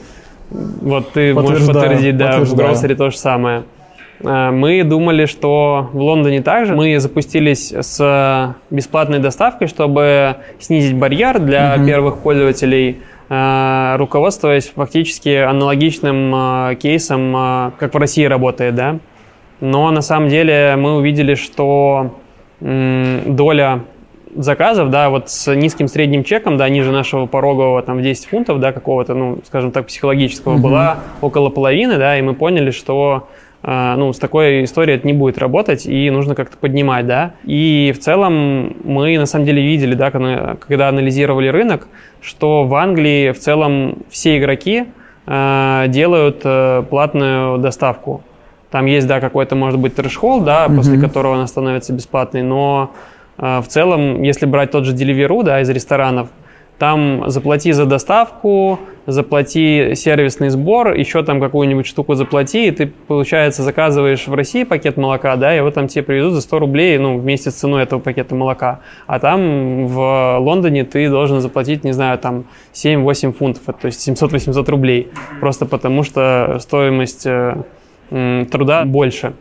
Вот 0.49 1.13
ты 1.13 1.33
можешь 1.33 1.65
подтвердить, 1.65 2.17
да, 2.17 2.39
в 2.39 2.55
Гроссере 2.55 2.95
то 2.95 3.09
же 3.09 3.17
самое. 3.17 3.63
Э, 4.23 4.51
мы 4.51 4.83
думали, 4.83 5.25
что 5.25 5.89
в 5.93 5.99
Лондоне 5.99 6.41
также. 6.41 6.75
Мы 6.75 6.99
запустились 6.99 7.71
с 7.71 8.55
бесплатной 8.69 9.19
доставкой, 9.19 9.67
чтобы 9.67 10.37
снизить 10.59 10.95
барьер 10.95 11.39
для 11.39 11.75
mm-hmm. 11.75 11.85
первых 11.85 12.17
пользователей, 12.19 12.99
э, 13.29 13.95
руководствуясь 13.97 14.71
фактически 14.75 15.35
аналогичным 15.35 16.33
э, 16.35 16.75
кейсом, 16.75 17.73
как 17.77 17.93
в 17.93 17.97
России 17.97 18.25
работает, 18.25 18.75
да. 18.75 18.99
Но 19.59 19.91
на 19.91 20.01
самом 20.01 20.29
деле 20.29 20.75
мы 20.75 20.95
увидели, 20.95 21.35
что 21.35 22.15
доля 22.59 23.81
заказов, 24.35 24.89
да, 24.89 25.09
вот 25.09 25.29
с 25.29 25.53
низким 25.53 25.87
средним 25.87 26.23
чеком, 26.23 26.57
да, 26.57 26.67
ниже 26.69 26.91
нашего 26.91 27.25
порогового, 27.27 27.81
там, 27.83 27.97
в 27.97 28.01
10 28.01 28.25
фунтов, 28.25 28.59
да, 28.59 28.71
какого-то, 28.71 29.13
ну, 29.13 29.39
скажем 29.45 29.71
так, 29.71 29.87
психологического, 29.87 30.55
mm-hmm. 30.55 30.61
была 30.61 30.99
около 31.21 31.49
половины, 31.49 31.97
да, 31.97 32.17
и 32.17 32.21
мы 32.21 32.33
поняли, 32.33 32.71
что 32.71 33.27
ну, 33.63 34.11
с 34.11 34.17
такой 34.17 34.63
историей 34.63 34.97
это 34.97 35.05
не 35.05 35.13
будет 35.13 35.37
работать, 35.37 35.85
и 35.85 36.09
нужно 36.09 36.33
как-то 36.33 36.57
поднимать, 36.57 37.05
да. 37.05 37.33
И 37.43 37.93
в 37.95 37.99
целом 37.99 38.75
мы 38.83 39.17
на 39.17 39.27
самом 39.27 39.45
деле 39.45 39.61
видели, 39.61 39.93
да, 39.93 40.09
когда 40.09 40.89
анализировали 40.89 41.47
рынок, 41.47 41.87
что 42.21 42.63
в 42.63 42.73
Англии 42.73 43.31
в 43.31 43.39
целом 43.39 43.99
все 44.09 44.37
игроки 44.37 44.85
э, 45.27 45.85
делают 45.89 46.41
э, 46.43 46.83
платную 46.89 47.59
доставку. 47.59 48.23
Там 48.71 48.85
есть, 48.85 49.07
да, 49.07 49.19
какой-то, 49.19 49.55
может 49.55 49.79
быть, 49.79 49.95
трэш-холл, 49.95 50.41
да, 50.41 50.65
mm-hmm. 50.65 50.75
после 50.75 50.99
которого 50.99 51.35
она 51.35 51.45
становится 51.45 51.93
бесплатной, 51.93 52.41
но 52.41 52.91
э, 53.37 53.59
в 53.59 53.67
целом, 53.67 54.23
если 54.23 54.45
брать 54.45 54.71
тот 54.71 54.85
же 54.85 54.95
Deliveroo, 54.95 55.43
да, 55.43 55.61
из 55.61 55.69
ресторанов, 55.69 56.29
там 56.81 57.23
заплати 57.27 57.73
за 57.73 57.85
доставку, 57.85 58.79
заплати 59.07 59.93
сервисный 59.95 60.49
сбор, 60.49 60.95
еще 60.95 61.23
там 61.23 61.39
какую-нибудь 61.39 61.85
штуку 61.85 62.15
заплати, 62.15 62.67
и 62.67 62.71
ты, 62.71 62.91
получается, 63.07 63.61
заказываешь 63.61 64.27
в 64.27 64.33
России 64.33 64.63
пакет 64.63 64.97
молока, 64.97 65.35
да, 65.35 65.53
и 65.53 65.57
его 65.57 65.69
там 65.69 65.87
тебе 65.87 66.01
привезут 66.01 66.33
за 66.33 66.41
100 66.41 66.59
рублей, 66.59 66.97
ну, 66.97 67.19
вместе 67.19 67.51
с 67.51 67.53
ценой 67.53 67.83
этого 67.83 67.99
пакета 67.99 68.33
молока. 68.33 68.79
А 69.05 69.19
там 69.19 69.85
в 69.85 70.37
Лондоне 70.39 70.83
ты 70.83 71.07
должен 71.07 71.39
заплатить, 71.39 71.83
не 71.83 71.93
знаю, 71.93 72.17
там 72.17 72.45
7-8 72.73 73.33
фунтов, 73.33 73.63
то 73.79 73.85
есть 73.85 74.09
700-800 74.09 74.71
рублей, 74.71 75.09
просто 75.39 75.67
потому 75.67 76.01
что 76.01 76.57
стоимость 76.59 77.27
э, 77.27 77.63
труда 78.49 78.85
больше. 78.85 79.33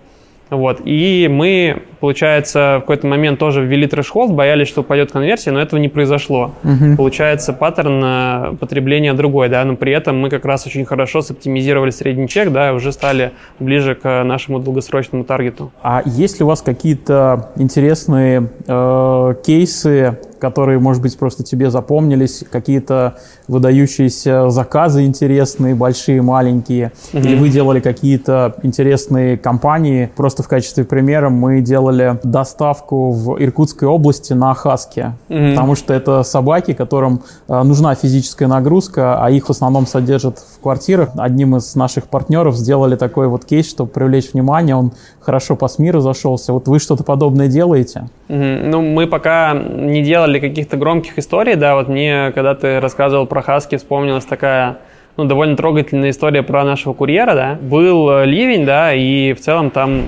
Вот. 0.51 0.83
И 0.85 1.27
мы, 1.31 1.85
получается, 2.01 2.77
в 2.79 2.81
какой-то 2.81 3.07
момент 3.07 3.39
тоже 3.39 3.65
ввели 3.65 3.87
threshold, 3.87 4.33
боялись, 4.33 4.69
что 4.69 4.81
упадет 4.81 5.13
конверсия, 5.13 5.51
но 5.51 5.61
этого 5.61 5.79
не 5.79 5.89
произошло. 5.89 6.53
Угу. 6.65 6.97
Получается, 6.97 7.53
паттерн 7.53 8.03
э, 8.03 8.57
потребления 8.59 9.13
другой, 9.15 9.49
да, 9.49 9.65
но 9.65 9.77
при 9.77 9.93
этом 9.93 10.19
мы 10.19 10.31
как 10.31 10.45
раз 10.45 10.67
очень 10.67 10.85
хорошо 10.85 11.23
соптимизировали 11.23 11.91
средний 11.91 12.29
чек, 12.29 12.51
да, 12.51 12.71
и 12.71 12.73
уже 12.73 12.93
стали 12.93 13.33
ближе 13.59 13.95
к 13.95 14.25
нашему 14.25 14.59
долгосрочному 14.59 15.25
target 15.25 15.59
у. 15.59 15.71
А 15.83 16.03
есть 16.05 16.41
ли 16.41 16.45
у 16.45 16.49
вас 16.49 16.63
какие-то 16.63 17.51
интересные 17.57 18.49
э, 18.67 19.35
кейсы 19.45 20.19
которые, 20.41 20.81
может 20.81 21.03
быть, 21.03 21.17
просто 21.17 21.45
тебе 21.45 21.71
запомнились, 21.71 22.43
какие-то 22.51 23.19
выдающиеся 23.47 24.51
заказы 24.51 25.05
интересные, 25.05 25.75
большие, 25.75 26.23
маленькие, 26.23 26.93
mm-hmm. 27.13 27.21
или 27.21 27.37
вы 27.37 27.49
делали 27.51 27.81
какие-то 27.81 28.57
интересные 28.63 29.37
компании. 29.37 30.11
Просто 30.17 30.43
в 30.43 30.49
качестве 30.49 30.85
примера 30.85 31.29
мы 31.29 31.61
делали 31.61 31.90
доставку 32.23 33.11
в 33.11 33.43
Иркутской 33.43 33.89
области 33.89 34.33
на 34.33 34.55
Хаске, 34.55 35.13
mm-hmm. 35.29 35.51
потому 35.51 35.75
что 35.75 35.93
это 35.93 36.23
собаки, 36.23 36.73
которым 36.73 37.23
э, 37.49 37.63
нужна 37.63 37.95
физическая 37.95 38.49
нагрузка, 38.49 39.23
а 39.23 39.31
их 39.31 39.47
в 39.47 39.51
основном 39.51 39.87
содержат 39.87 40.39
в 40.39 40.61
квартирах. 40.61 41.11
Одним 41.17 41.57
из 41.57 41.75
наших 41.75 42.05
партнеров 42.05 42.57
сделали 42.57 42.97
такой 42.97 43.29
вот 43.29 43.45
кейс, 43.45 43.69
чтобы 43.69 43.91
привлечь 43.91 44.33
внимание, 44.33 44.75
он 44.75 44.93
хорошо 45.21 45.57
по 45.57 45.69
СМИ 45.69 45.91
разошелся. 45.91 46.53
Вот 46.53 46.67
вы 46.69 46.79
что-то 46.79 47.05
подобное 47.05 47.49
делаете? 47.49 48.09
Mm-hmm. 48.29 48.69
Ну, 48.69 48.83
мы 48.83 49.07
пока 49.07 49.53
не 49.55 50.03
делали 50.03 50.31
делали 50.31 50.39
каких-то 50.39 50.77
громких 50.77 51.19
историй, 51.19 51.57
да, 51.57 51.75
вот 51.75 51.89
мне, 51.89 52.33
когда 52.35 52.55
ты 52.55 52.81
рассказывал 52.81 53.27
про 53.27 53.43
Хаски, 53.43 53.77
вспомнилась 53.77 54.25
такая 54.25 54.79
ну, 55.17 55.25
довольно 55.25 55.57
трогательная 55.57 56.11
история 56.11 56.43
про 56.43 56.65
нашего 56.65 56.95
курьера, 56.95 57.35
да. 57.35 57.59
Был 57.61 58.11
э, 58.11 58.27
ливень, 58.27 58.65
да, 58.65 58.95
и 58.95 59.33
в 59.33 59.41
целом 59.41 59.71
там 59.71 60.03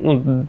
ну, 0.00 0.46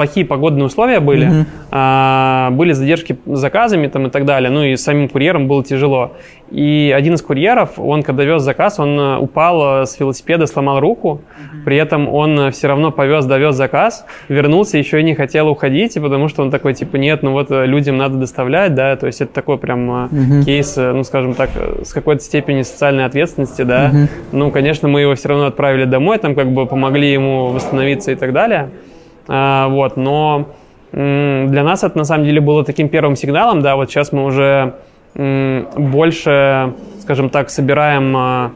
плохие 0.00 0.24
погодные 0.24 0.64
условия 0.64 0.98
были, 0.98 1.28
mm-hmm. 1.28 1.46
а, 1.72 2.50
были 2.52 2.72
задержки 2.72 3.18
с 3.26 3.38
заказами 3.38 3.86
там 3.86 4.06
и 4.06 4.10
так 4.10 4.24
далее, 4.24 4.50
ну 4.50 4.64
и 4.64 4.76
самим 4.76 5.10
курьерам 5.10 5.46
было 5.46 5.62
тяжело. 5.62 6.12
И 6.50 6.92
один 6.96 7.14
из 7.14 7.22
курьеров, 7.22 7.78
он 7.78 8.02
когда 8.02 8.24
вез 8.24 8.42
заказ, 8.42 8.80
он 8.80 8.98
э, 8.98 9.18
упал 9.18 9.82
э, 9.82 9.86
с 9.86 10.00
велосипеда, 10.00 10.46
сломал 10.46 10.80
руку, 10.80 11.20
mm-hmm. 11.20 11.64
при 11.66 11.76
этом 11.76 12.08
он 12.08 12.40
э, 12.40 12.50
все 12.50 12.68
равно 12.68 12.90
повез, 12.92 13.26
довез 13.26 13.54
заказ, 13.56 14.06
вернулся, 14.30 14.78
еще 14.78 15.00
и 15.00 15.04
не 15.04 15.14
хотел 15.14 15.48
уходить, 15.48 15.94
потому 16.00 16.28
что 16.28 16.42
он 16.42 16.50
такой, 16.50 16.72
типа, 16.72 16.96
нет, 16.96 17.22
ну 17.22 17.32
вот 17.32 17.50
людям 17.50 17.98
надо 17.98 18.16
доставлять, 18.16 18.74
да, 18.74 18.96
то 18.96 19.06
есть 19.06 19.20
это 19.20 19.34
такой 19.34 19.58
прям 19.58 20.06
mm-hmm. 20.06 20.44
кейс, 20.44 20.76
ну, 20.76 21.04
скажем 21.04 21.34
так, 21.34 21.50
с 21.84 21.92
какой-то 21.92 22.22
степени 22.22 22.62
социальной 22.62 23.04
ответственности, 23.04 23.62
да. 23.62 23.90
Mm-hmm. 23.90 24.08
Ну, 24.32 24.50
конечно, 24.50 24.88
мы 24.88 25.02
его 25.02 25.14
все 25.14 25.28
равно 25.28 25.44
отправили 25.44 25.84
домой, 25.84 26.16
там 26.16 26.34
как 26.34 26.50
бы 26.52 26.64
помогли 26.64 27.12
ему 27.12 27.48
восстановиться 27.48 28.12
и 28.12 28.14
так 28.14 28.32
далее. 28.32 28.70
А, 29.32 29.68
вот, 29.68 29.96
но 29.96 30.48
для 30.92 31.62
нас 31.62 31.84
это 31.84 31.96
на 31.96 32.04
самом 32.04 32.24
деле 32.24 32.40
было 32.40 32.64
таким 32.64 32.88
первым 32.88 33.14
сигналом, 33.14 33.62
да, 33.62 33.76
вот 33.76 33.88
сейчас 33.88 34.10
мы 34.10 34.24
уже 34.24 34.74
больше, 35.14 36.74
скажем 37.00 37.30
так, 37.30 37.48
собираем 37.50 38.52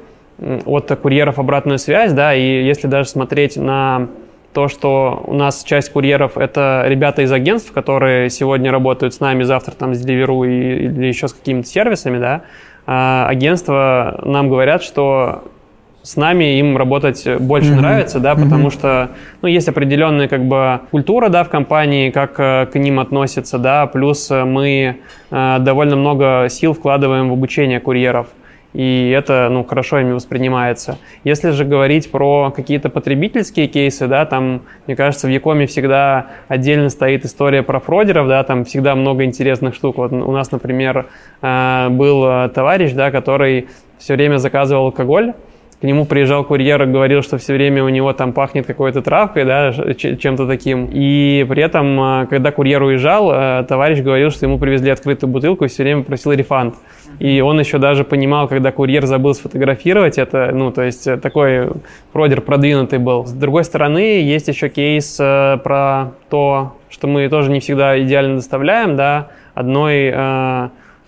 от 0.67 0.99
курьеров 1.01 1.39
обратную 1.39 1.79
связь, 1.79 2.13
да, 2.13 2.35
и 2.35 2.65
если 2.65 2.89
даже 2.89 3.09
смотреть 3.09 3.57
на 3.57 4.09
то, 4.53 4.67
что 4.67 5.23
у 5.27 5.35
нас 5.35 5.63
часть 5.63 5.93
курьеров 5.93 6.37
это 6.37 6.85
ребята 6.89 7.23
из 7.23 7.31
агентств, 7.31 7.71
которые 7.71 8.29
сегодня 8.31 8.73
работают 8.73 9.15
с 9.15 9.21
нами, 9.21 9.45
завтра 9.45 9.73
там 9.73 9.95
с 9.95 10.05
Deliveroo 10.05 10.45
или 10.45 11.07
еще 11.07 11.29
с 11.29 11.35
какими-то 11.35 11.69
сервисами, 11.69 12.19
да, 12.19 12.43
а 12.85 13.29
агентства 13.29 14.21
нам 14.25 14.49
говорят, 14.49 14.83
что 14.83 15.45
с 16.05 16.17
нами 16.17 16.59
им 16.59 16.77
работать 16.77 17.27
больше 17.41 17.73
mm-hmm. 17.73 17.77
нравится, 17.77 18.21
да, 18.21 18.35
потому 18.35 18.69
mm-hmm. 18.69 18.73
что, 18.73 19.11
ну, 19.41 19.49
есть 19.49 19.69
определенная 19.69 20.29
как 20.29 20.45
бы 20.45 20.81
культура, 20.91 21.31
да, 21.31 21.45
в 21.45 21.49
компании, 21.49 22.11
как 22.11 22.39
э, 22.39 22.67
к 22.71 22.79
ним 22.79 23.01
относятся, 23.01 23.59
да, 23.59 23.87
плюс 23.87 24.31
мы 24.31 24.99
э, 25.31 25.57
довольно 25.61 25.97
много 25.97 26.49
сил 26.51 26.75
вкладываем 26.75 27.31
в 27.31 27.33
обучение 27.33 27.81
курьеров 27.81 28.27
и 28.75 29.15
это 29.17 29.49
ну, 29.51 29.65
хорошо 29.65 30.01
ими 30.01 30.13
воспринимается. 30.13 30.99
Если 31.23 31.53
же 31.53 31.65
говорить 31.65 32.11
про 32.11 32.51
какие-то 32.51 32.91
потребительские 32.91 33.69
кейсы, 33.69 34.09
да, 34.09 34.27
там, 34.27 34.63
мне 34.87 34.97
кажется, 34.97 35.29
в 35.29 35.31
Якоме 35.31 35.69
всегда 35.69 36.27
отдельно 36.49 36.91
стоит 36.91 37.25
история 37.25 37.63
про 37.63 37.79
фродеров, 37.79 38.27
да, 38.27 38.43
там 38.43 38.65
всегда 38.65 38.97
много 38.97 39.25
интересных 39.25 39.77
штук. 39.77 39.99
Вот 39.99 40.13
у 40.13 40.33
нас, 40.33 40.51
например, 40.51 41.07
э, 41.41 41.89
был 41.91 42.49
товарищ, 42.51 42.93
да, 42.93 43.13
который 43.13 43.69
все 43.99 44.15
время 44.15 44.39
заказывал 44.39 44.87
алкоголь, 44.87 45.35
к 45.85 45.87
нему 45.87 46.07
приезжал 46.07 46.45
курьер 46.45 46.83
и 46.85 46.87
говорил, 46.87 47.21
что 47.21 47.37
все 47.37 47.53
время 47.53 47.85
у 47.85 47.91
него 47.91 48.15
там 48.15 48.33
пахнет 48.33 48.65
какой-то 48.67 49.03
травкой, 49.03 49.45
да, 49.45 49.71
чем-то 49.71 50.47
таким. 50.47 50.89
И 50.91 51.45
при 51.47 51.63
этом, 51.63 52.01
а, 52.01 52.25
когда 52.25 52.53
курьер 52.53 52.83
уезжал, 52.83 53.29
а, 53.31 53.65
товарищ 53.65 54.01
говорил, 54.01 54.31
что 54.31 54.47
ему 54.47 54.59
привезли 54.59 54.89
открытую 54.89 55.29
бутылку 55.29 55.67
и 55.67 55.69
все 55.69 55.83
время 55.83 56.03
просил 56.03 56.33
рефанд. 56.33 56.77
И 57.19 57.43
он 57.43 57.61
еще 57.61 57.77
даже 57.77 58.03
понимал, 58.03 58.49
когда 58.49 58.73
курьер 58.73 59.05
забыл 59.05 59.35
сфотографировать 59.35 60.17
это, 60.17 60.53
ну, 60.55 60.71
то 60.71 60.81
есть 60.81 61.07
э, 61.07 61.19
такой 61.19 61.69
продер 62.15 62.41
продвинутый 62.41 62.99
был. 62.99 63.27
С 63.27 63.33
другой 63.33 63.65
стороны, 63.65 64.23
есть 64.23 64.49
еще 64.49 64.71
кейс 64.71 65.19
э, 65.21 65.59
про 65.63 66.13
то, 66.31 66.79
что 66.89 67.09
мы 67.09 67.29
тоже 67.29 67.51
не 67.51 67.61
всегда 67.61 68.01
идеально 68.01 68.37
доставляем, 68.37 68.97
да, 68.97 69.29
одной 69.53 70.15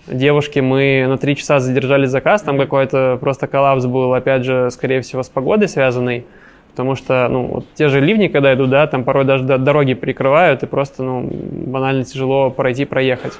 девушке 0.07 0.61
мы 0.61 1.05
на 1.07 1.17
три 1.17 1.35
часа 1.35 1.59
задержали 1.59 2.05
заказ, 2.05 2.41
там 2.41 2.57
какой-то 2.57 3.17
просто 3.19 3.47
коллапс 3.47 3.85
был, 3.85 4.13
опять 4.13 4.43
же, 4.43 4.69
скорее 4.71 5.01
всего, 5.01 5.23
с 5.23 5.29
погодой 5.29 5.67
связанный, 5.67 6.25
потому 6.71 6.95
что, 6.95 7.27
ну, 7.29 7.47
вот 7.47 7.65
те 7.73 7.89
же 7.89 7.99
ливни, 7.99 8.27
когда 8.27 8.53
идут, 8.53 8.69
да, 8.69 8.87
там 8.87 9.03
порой 9.03 9.25
даже 9.25 9.43
дороги 9.43 9.93
прикрывают, 9.93 10.63
и 10.63 10.65
просто, 10.65 11.03
ну, 11.03 11.29
банально 11.31 12.03
тяжело 12.03 12.49
пройти, 12.49 12.85
проехать. 12.85 13.33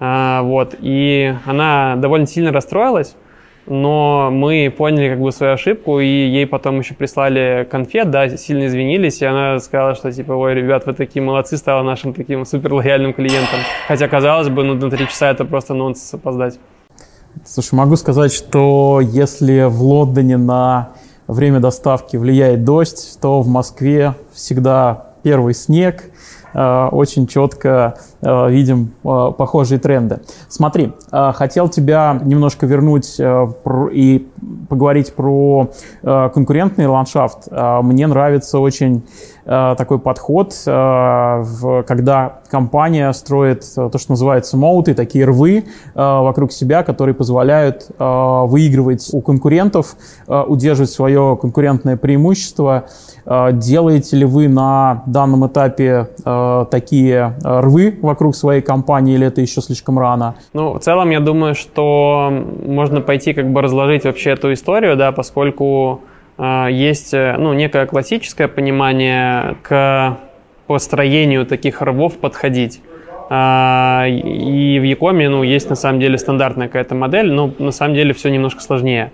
А, 0.00 0.42
вот, 0.42 0.74
и 0.80 1.34
она 1.46 1.96
довольно 1.96 2.26
сильно 2.26 2.52
расстроилась, 2.52 3.16
но 3.66 4.30
мы 4.30 4.72
поняли 4.76 5.10
как 5.10 5.20
бы 5.20 5.32
свою 5.32 5.54
ошибку, 5.54 6.00
и 6.00 6.06
ей 6.06 6.46
потом 6.46 6.78
еще 6.80 6.94
прислали 6.94 7.66
конфет, 7.70 8.10
да, 8.10 8.28
сильно 8.36 8.66
извинились, 8.66 9.22
и 9.22 9.24
она 9.24 9.58
сказала, 9.60 9.94
что 9.94 10.10
типа, 10.12 10.32
ой, 10.32 10.54
ребят, 10.54 10.86
вы 10.86 10.94
такие 10.94 11.22
молодцы, 11.22 11.56
стала 11.56 11.82
нашим 11.82 12.12
таким 12.12 12.44
супер 12.44 12.74
лояльным 12.74 13.12
клиентом. 13.12 13.60
Хотя, 13.88 14.08
казалось 14.08 14.48
бы, 14.48 14.64
ну, 14.64 14.74
на 14.74 14.90
три 14.90 15.06
часа 15.06 15.30
это 15.30 15.44
просто 15.44 15.74
нонсенс 15.74 16.14
опоздать. 16.14 16.58
Слушай, 17.44 17.74
могу 17.74 17.96
сказать, 17.96 18.32
что 18.32 19.00
если 19.00 19.62
в 19.62 19.82
Лондоне 19.82 20.36
на 20.36 20.90
время 21.26 21.60
доставки 21.60 22.16
влияет 22.16 22.64
дождь, 22.64 23.18
то 23.20 23.40
в 23.40 23.48
Москве 23.48 24.14
всегда 24.34 25.12
первый 25.22 25.54
снег, 25.54 26.10
Э, 26.54 26.88
очень 26.90 27.26
четко 27.26 27.98
видим 28.22 28.92
э, 29.04 29.32
похожие 29.36 29.78
тренды. 29.78 30.20
Смотри, 30.48 30.92
хотел 31.10 31.68
тебя 31.68 32.18
немножко 32.22 32.66
вернуть 32.66 33.20
и 33.20 34.28
поговорить 34.68 35.14
про 35.14 35.70
конкурентный 36.02 36.86
ландшафт. 36.86 37.48
Мне 37.50 38.06
нравится 38.06 38.58
очень 38.58 39.02
такой 39.44 39.98
подход, 39.98 40.54
когда 40.64 42.38
компания 42.48 43.12
строит 43.12 43.64
то, 43.74 43.98
что 43.98 44.12
называется 44.12 44.56
моуты, 44.56 44.94
такие 44.94 45.24
рвы 45.24 45.64
вокруг 45.94 46.52
себя, 46.52 46.84
которые 46.84 47.14
позволяют 47.14 47.88
выигрывать 47.98 49.08
у 49.12 49.20
конкурентов, 49.20 49.96
удерживать 50.26 50.90
свое 50.90 51.36
конкурентное 51.40 51.96
преимущество. 51.96 52.84
Делаете 53.26 54.16
ли 54.16 54.24
вы 54.24 54.48
на 54.48 55.02
данном 55.06 55.46
этапе 55.46 56.08
Э, 56.24 56.66
такие 56.70 57.34
э, 57.42 57.60
рвы 57.60 57.98
вокруг 58.00 58.11
своей 58.32 58.62
компании, 58.62 59.14
или 59.14 59.26
это 59.26 59.40
еще 59.40 59.60
слишком 59.60 59.98
рано? 59.98 60.36
Ну, 60.52 60.74
в 60.74 60.80
целом, 60.80 61.10
я 61.10 61.20
думаю, 61.20 61.54
что 61.54 62.30
можно 62.66 63.00
пойти 63.00 63.32
как 63.32 63.50
бы 63.50 63.62
разложить 63.62 64.04
вообще 64.04 64.30
эту 64.30 64.52
историю, 64.52 64.96
да, 64.96 65.12
поскольку 65.12 66.00
э, 66.38 66.68
есть, 66.70 67.12
ну, 67.12 67.52
некое 67.52 67.86
классическое 67.86 68.48
понимание 68.48 69.56
к 69.62 70.18
построению 70.66 71.46
таких 71.46 71.82
рвов 71.82 72.18
подходить. 72.18 72.80
Uh, 73.30 74.10
и 74.10 74.78
в 74.78 74.82
Якоме, 74.82 75.30
ну, 75.30 75.42
есть 75.42 75.70
на 75.70 75.76
самом 75.76 76.00
деле 76.00 76.18
стандартная 76.18 76.66
какая-то 76.66 76.94
модель, 76.94 77.32
но 77.32 77.50
на 77.58 77.70
самом 77.70 77.94
деле 77.94 78.12
все 78.12 78.28
немножко 78.28 78.60
сложнее. 78.60 79.10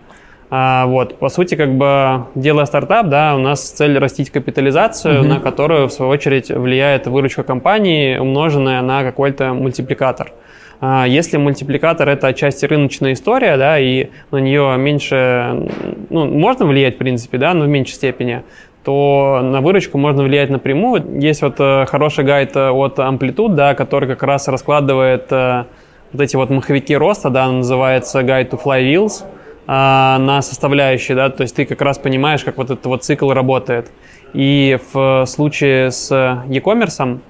А, 0.50 0.86
вот, 0.86 1.18
по 1.18 1.28
сути, 1.28 1.56
как 1.56 1.76
бы 1.76 2.24
делая 2.34 2.64
стартап, 2.64 3.08
да, 3.08 3.34
у 3.36 3.38
нас 3.38 3.70
цель 3.70 3.98
растить 3.98 4.30
капитализацию, 4.30 5.22
mm-hmm. 5.22 5.26
на 5.26 5.40
которую, 5.40 5.88
в 5.88 5.92
свою 5.92 6.10
очередь, 6.10 6.50
влияет 6.50 7.06
выручка 7.06 7.42
компании, 7.42 8.16
умноженная 8.16 8.80
на 8.80 9.02
какой-то 9.02 9.52
мультипликатор. 9.52 10.32
А, 10.80 11.06
если 11.06 11.36
мультипликатор 11.36 12.08
это 12.08 12.28
отчасти 12.28 12.64
рыночная 12.64 13.12
история, 13.12 13.58
да, 13.58 13.78
и 13.78 14.08
на 14.30 14.38
нее 14.38 14.74
меньше, 14.78 15.68
ну, 16.08 16.26
можно 16.26 16.64
влиять, 16.64 16.94
в 16.94 16.98
принципе, 16.98 17.36
да, 17.36 17.52
но 17.52 17.64
в 17.64 17.68
меньшей 17.68 17.94
степени, 17.94 18.42
то 18.84 19.40
на 19.42 19.60
выручку 19.60 19.98
можно 19.98 20.22
влиять 20.22 20.48
напрямую. 20.48 21.20
Есть 21.20 21.42
вот 21.42 21.56
э, 21.58 21.84
хороший 21.86 22.24
гайд 22.24 22.56
э, 22.56 22.70
от 22.70 22.98
Amplitude, 22.98 23.54
да, 23.54 23.74
который 23.74 24.08
как 24.08 24.22
раз 24.22 24.48
раскладывает 24.48 25.26
э, 25.30 25.64
вот 26.12 26.22
эти 26.22 26.36
вот 26.36 26.48
маховики 26.48 26.96
роста, 26.96 27.28
да, 27.28 27.50
называется 27.50 28.20
Guide 28.20 28.48
to 28.48 28.58
Flywheels. 28.62 29.24
А, 29.24 29.36
на 29.68 30.40
составляющие, 30.40 31.14
да, 31.14 31.28
то 31.28 31.42
есть 31.42 31.54
ты 31.54 31.66
как 31.66 31.82
раз 31.82 31.98
понимаешь, 31.98 32.42
как 32.42 32.56
вот 32.56 32.70
этот 32.70 32.86
вот 32.86 33.04
цикл 33.04 33.30
работает. 33.30 33.90
И 34.32 34.78
в 34.92 35.26
случае 35.26 35.90
с 35.90 36.10
e-commerce 36.48 37.20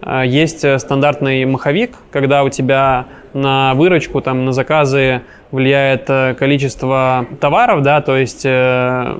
а, 0.00 0.24
есть 0.24 0.64
стандартный 0.80 1.44
маховик, 1.44 1.96
когда 2.12 2.44
у 2.44 2.50
тебя 2.50 3.06
на 3.34 3.74
выручку, 3.74 4.20
там, 4.20 4.44
на 4.44 4.52
заказы 4.52 5.22
влияет 5.50 6.04
э, 6.08 6.34
количество 6.38 7.26
товаров, 7.40 7.82
да, 7.82 8.00
то 8.00 8.16
есть 8.16 8.42
э, 8.44 9.18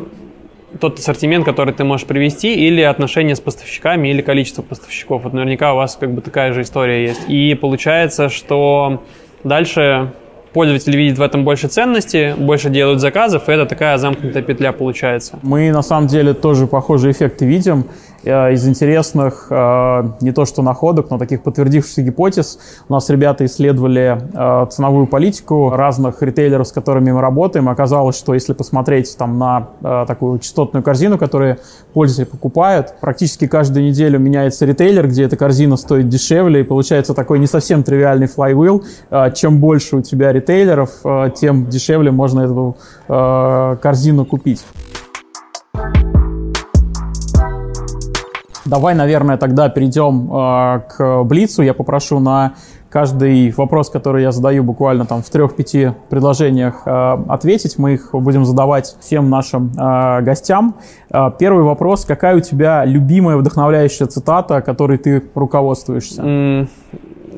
тот 0.80 0.98
ассортимент, 0.98 1.44
который 1.44 1.72
ты 1.72 1.84
можешь 1.84 2.06
привести, 2.06 2.54
или 2.54 2.82
отношения 2.82 3.34
с 3.34 3.40
поставщиками, 3.40 4.08
или 4.08 4.22
количество 4.22 4.62
поставщиков. 4.62 5.24
Вот 5.24 5.32
наверняка 5.32 5.72
у 5.72 5.76
вас 5.76 5.96
как 5.96 6.12
бы 6.12 6.20
такая 6.20 6.52
же 6.52 6.62
история 6.62 7.04
есть. 7.04 7.28
И 7.28 7.54
получается, 7.54 8.28
что 8.28 9.02
дальше 9.44 10.12
пользователь 10.58 10.96
видит 10.96 11.18
в 11.18 11.22
этом 11.22 11.44
больше 11.44 11.68
ценности, 11.68 12.34
больше 12.36 12.68
делают 12.68 13.00
заказов, 13.00 13.48
и 13.48 13.52
это 13.52 13.64
такая 13.64 13.96
замкнутая 13.96 14.42
петля 14.42 14.72
получается. 14.72 15.38
Мы 15.42 15.70
на 15.70 15.82
самом 15.82 16.08
деле 16.08 16.34
тоже 16.34 16.66
похожие 16.66 17.12
эффекты 17.12 17.46
видим. 17.46 17.84
Э, 18.24 18.52
из 18.52 18.66
интересных 18.66 19.46
э, 19.50 20.10
не 20.20 20.32
то 20.32 20.44
что 20.44 20.62
находок, 20.62 21.10
но 21.10 21.18
таких 21.18 21.42
подтвердившихся 21.42 22.02
гипотез. 22.02 22.58
У 22.88 22.92
нас 22.92 23.08
ребята 23.10 23.46
исследовали 23.46 24.18
э, 24.32 24.66
ценовую 24.70 25.06
политику 25.06 25.70
разных 25.70 26.22
ритейлеров, 26.22 26.66
с 26.66 26.72
которыми 26.72 27.12
мы 27.12 27.20
работаем. 27.20 27.68
Оказалось, 27.68 28.18
что 28.18 28.34
если 28.34 28.52
посмотреть 28.52 29.16
там 29.16 29.38
на 29.38 29.68
такую 30.06 30.38
частотную 30.38 30.82
корзину, 30.82 31.18
которую 31.18 31.58
пользователи 31.92 32.30
покупают, 32.30 32.94
практически 33.00 33.46
каждую 33.46 33.86
неделю 33.86 34.18
меняется 34.18 34.66
ритейлер, 34.66 35.06
где 35.06 35.24
эта 35.24 35.36
корзина 35.36 35.76
стоит 35.76 36.08
дешевле, 36.08 36.60
и 36.60 36.64
получается 36.64 37.14
такой 37.14 37.38
не 37.38 37.46
совсем 37.46 37.82
тривиальный 37.82 38.26
флайвил. 38.26 38.84
Чем 39.34 39.58
больше 39.58 39.96
у 39.96 40.02
тебя 40.02 40.32
ритейлеров, 40.32 40.90
тем 41.36 41.66
дешевле 41.66 42.10
можно 42.10 42.40
эту 42.40 42.76
корзину 43.80 44.24
купить. 44.24 44.64
Давай, 48.68 48.94
наверное, 48.94 49.38
тогда 49.38 49.70
перейдем 49.70 50.30
э, 50.30 50.80
к 50.88 51.24
Блицу. 51.24 51.62
Я 51.62 51.72
попрошу 51.72 52.20
на 52.20 52.52
каждый 52.90 53.50
вопрос, 53.52 53.88
который 53.88 54.22
я 54.22 54.32
задаю 54.32 54.62
буквально 54.62 55.06
там 55.06 55.22
в 55.22 55.30
трех-пяти 55.30 55.92
предложениях 56.10 56.82
э, 56.84 57.18
ответить. 57.28 57.78
Мы 57.78 57.94
их 57.94 58.10
будем 58.12 58.44
задавать 58.44 58.96
всем 59.00 59.30
нашим 59.30 59.72
э, 59.78 60.20
гостям. 60.20 60.74
Э, 61.10 61.30
первый 61.38 61.64
вопрос. 61.64 62.04
Какая 62.04 62.36
у 62.36 62.40
тебя 62.40 62.84
любимая 62.84 63.38
вдохновляющая 63.38 64.06
цитата, 64.06 64.60
которой 64.60 64.98
ты 64.98 65.22
руководствуешься? 65.34 66.22
Mm, 66.22 66.68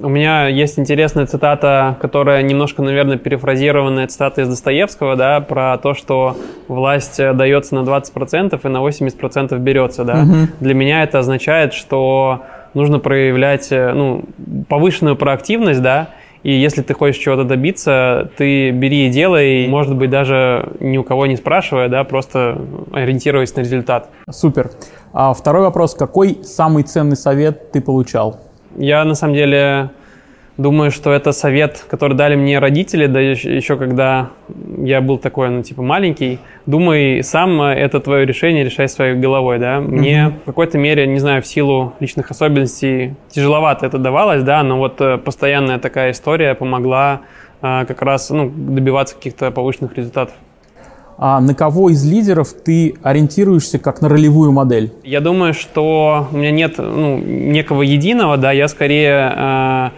у 0.02 0.08
меня 0.08 0.48
есть 0.48 0.78
интересная 0.78 1.26
цитата, 1.26 1.96
которая 2.00 2.42
немножко, 2.42 2.82
наверное, 2.82 3.18
перефразированная 3.18 4.06
цитата 4.06 4.42
из 4.42 4.48
Достоевского, 4.48 5.16
да, 5.16 5.40
про 5.40 5.78
то, 5.78 5.94
что 5.94 6.36
власть 6.68 7.18
дается 7.18 7.74
на 7.74 7.80
20% 7.80 8.60
и 8.62 8.68
на 8.68 8.78
80% 8.78 9.58
берется, 9.58 10.04
да. 10.04 10.22
Угу. 10.22 10.36
Для 10.60 10.74
меня 10.74 11.02
это 11.02 11.18
означает, 11.18 11.74
что 11.74 12.42
нужно 12.74 12.98
проявлять, 12.98 13.68
ну, 13.70 14.24
повышенную 14.68 15.16
проактивность, 15.16 15.82
да, 15.82 16.10
И 16.42 16.52
если 16.52 16.80
ты 16.82 16.94
хочешь 16.94 17.20
чего-то 17.20 17.44
добиться, 17.44 18.30
ты 18.36 18.70
бери 18.70 19.06
и 19.06 19.10
делай, 19.10 19.68
может 19.68 19.94
быть, 19.94 20.08
даже 20.08 20.72
ни 20.80 20.96
у 20.96 21.04
кого 21.04 21.26
не 21.26 21.36
спрашивая, 21.36 21.88
да, 21.88 22.02
просто 22.04 22.58
ориентируясь 22.92 23.54
на 23.56 23.60
результат. 23.60 24.08
Супер. 24.30 24.70
А 25.12 25.34
второй 25.34 25.62
вопрос. 25.62 25.94
Какой 25.94 26.38
самый 26.42 26.84
ценный 26.84 27.16
совет 27.16 27.72
ты 27.72 27.80
получал? 27.82 28.40
Я, 28.76 29.04
на 29.04 29.14
самом 29.14 29.34
деле, 29.34 29.90
Думаю, 30.60 30.90
что 30.90 31.10
это 31.10 31.32
совет, 31.32 31.86
который 31.88 32.14
дали 32.14 32.36
мне 32.36 32.58
родители, 32.58 33.06
да 33.06 33.18
еще 33.18 33.78
когда 33.78 34.28
я 34.76 35.00
был 35.00 35.16
такой, 35.16 35.48
ну, 35.48 35.62
типа, 35.62 35.80
маленький. 35.80 36.38
Думай 36.66 37.22
сам, 37.22 37.62
это 37.62 37.98
твое 37.98 38.26
решение, 38.26 38.62
решай 38.62 38.86
своей 38.86 39.14
головой, 39.14 39.58
да. 39.58 39.80
Мне 39.80 40.18
mm-hmm. 40.18 40.42
в 40.42 40.44
какой-то 40.44 40.76
мере, 40.76 41.06
не 41.06 41.18
знаю, 41.18 41.40
в 41.40 41.46
силу 41.46 41.94
личных 41.98 42.30
особенностей 42.30 43.14
тяжеловато 43.30 43.86
это 43.86 43.96
давалось, 43.96 44.42
да, 44.42 44.62
но 44.62 44.76
вот 44.76 45.00
э, 45.00 45.16
постоянная 45.16 45.78
такая 45.78 46.10
история 46.10 46.54
помогла 46.54 47.22
а, 47.62 47.86
как 47.86 48.02
раз, 48.02 48.28
ну, 48.28 48.50
добиваться 48.54 49.14
каких-то 49.14 49.50
повышенных 49.50 49.96
результатов. 49.96 50.34
А 51.22 51.38
на 51.38 51.54
кого 51.54 51.90
из 51.90 52.02
лидеров 52.02 52.54
ты 52.64 52.94
ориентируешься 53.02 53.78
как 53.78 54.00
на 54.00 54.08
ролевую 54.08 54.52
модель? 54.52 54.90
Я 55.04 55.20
думаю, 55.20 55.52
что 55.52 56.26
у 56.32 56.36
меня 56.38 56.50
нет 56.50 56.78
ну, 56.78 57.18
некого 57.18 57.82
единого, 57.82 58.38
да, 58.38 58.52
я 58.52 58.68
скорее 58.68 59.30
э, 59.36 59.90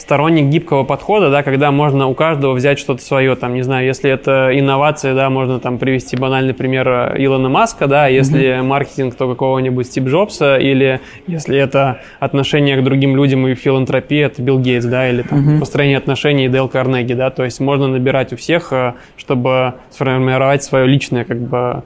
сторонник 0.00 0.46
гибкого 0.46 0.82
подхода, 0.84 1.30
да, 1.30 1.42
когда 1.42 1.70
можно 1.70 2.06
у 2.06 2.14
каждого 2.14 2.54
взять 2.54 2.78
что-то 2.78 3.02
свое, 3.02 3.36
там, 3.36 3.54
не 3.54 3.62
знаю, 3.62 3.86
если 3.86 4.10
это 4.10 4.50
инновация, 4.52 5.14
да, 5.14 5.28
можно 5.28 5.60
там 5.60 5.78
привести 5.78 6.16
банальный 6.16 6.54
пример 6.54 6.88
э, 6.88 7.14
Илона 7.18 7.50
Маска, 7.50 7.86
да, 7.86 8.06
если 8.06 8.40
mm-hmm. 8.40 8.62
маркетинг, 8.62 9.14
то 9.14 9.28
какого-нибудь 9.28 9.86
Стив 9.86 10.04
Джобса, 10.04 10.56
или 10.56 11.00
если 11.26 11.58
это 11.58 12.00
отношение 12.18 12.80
к 12.80 12.84
другим 12.84 13.14
людям 13.14 13.46
и 13.46 13.54
филантропия, 13.54 14.26
это 14.26 14.42
Билл 14.42 14.58
Гейтс, 14.58 14.86
да, 14.86 15.08
или 15.08 15.22
там 15.22 15.38
mm-hmm. 15.38 15.60
построение 15.60 15.98
отношений 15.98 16.48
Дэл 16.48 16.68
Карнеги, 16.68 17.12
да, 17.12 17.30
то 17.30 17.44
есть 17.44 17.60
можно 17.60 17.86
набирать 17.86 18.32
у 18.32 18.36
всех, 18.36 18.72
э, 18.72 18.94
чтобы 19.18 19.74
сформировать 19.90 20.64
свое 20.64 20.86
личное, 20.86 21.24
как 21.24 21.38
бы, 21.40 21.82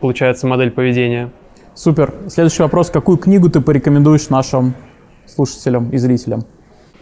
получается, 0.00 0.48
модель 0.48 0.72
поведения. 0.72 1.30
Супер. 1.74 2.14
Следующий 2.28 2.62
вопрос. 2.62 2.90
Какую 2.90 3.18
книгу 3.18 3.48
ты 3.48 3.60
порекомендуешь 3.60 4.28
нашим 4.28 4.74
слушателям 5.26 5.90
и 5.90 5.98
зрителям? 5.98 6.44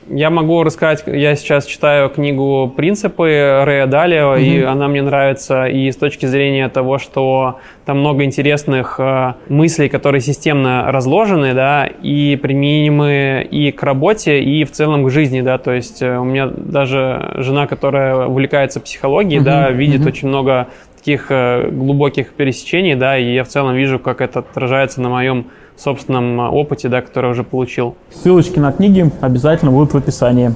Я 0.09 0.31
могу 0.31 0.62
рассказать, 0.65 1.05
я 1.07 1.37
сейчас 1.37 1.65
читаю 1.65 2.11
книгу 2.11 2.73
«Принципы» 2.77 3.62
Рэя 3.65 3.87
Далио, 3.87 4.37
mm-hmm. 4.37 4.43
и 4.43 4.62
она 4.62 4.88
мне 4.88 5.03
нравится 5.03 5.67
и 5.67 5.91
с 5.91 5.97
точки 5.97 6.27
зрения 6.27 6.69
того, 6.69 6.99
что 6.99 7.61
там 7.85 8.01
много 8.01 8.25
интересных 8.25 8.97
э, 8.99 9.35
мыслей, 9.49 9.88
которые 9.88 10.21
системно 10.21 10.91
разложены, 10.91 11.55
да, 11.55 11.87
и 11.87 12.37
применимы 12.37 13.47
и 13.49 13.71
к 13.71 13.83
работе, 13.83 14.41
и 14.41 14.65
в 14.65 14.73
целом 14.73 15.05
к 15.05 15.11
жизни, 15.11 15.41
да, 15.41 15.59
то 15.59 15.73
есть 15.73 16.03
э, 16.03 16.19
у 16.19 16.25
меня 16.25 16.47
даже 16.49 17.35
жена, 17.37 17.67
которая 17.67 18.27
увлекается 18.27 18.81
психологией, 18.81 19.41
mm-hmm. 19.41 19.45
да, 19.45 19.71
видит 19.71 20.01
mm-hmm. 20.01 20.09
очень 20.09 20.29
много 20.29 20.69
таких 20.97 21.27
э, 21.31 21.69
глубоких 21.71 22.33
пересечений, 22.33 22.95
да, 22.95 23.19
и 23.19 23.35
я 23.35 23.45
в 23.45 23.49
целом 23.49 23.75
вижу, 23.75 23.99
как 23.99 24.21
это 24.21 24.41
отражается 24.41 25.01
на 25.01 25.09
моем 25.09 25.47
собственном 25.83 26.40
а, 26.40 26.51
опыте, 26.51 26.88
да, 26.88 27.01
который 27.03 27.31
уже 27.31 27.45
получил. 27.45 27.95
Ссылочки 28.11 28.59
на 28.59 28.73
книги 28.73 29.11
обязательно 29.21 29.71
будут 29.71 29.92
в 29.92 29.97
описании. 29.97 30.53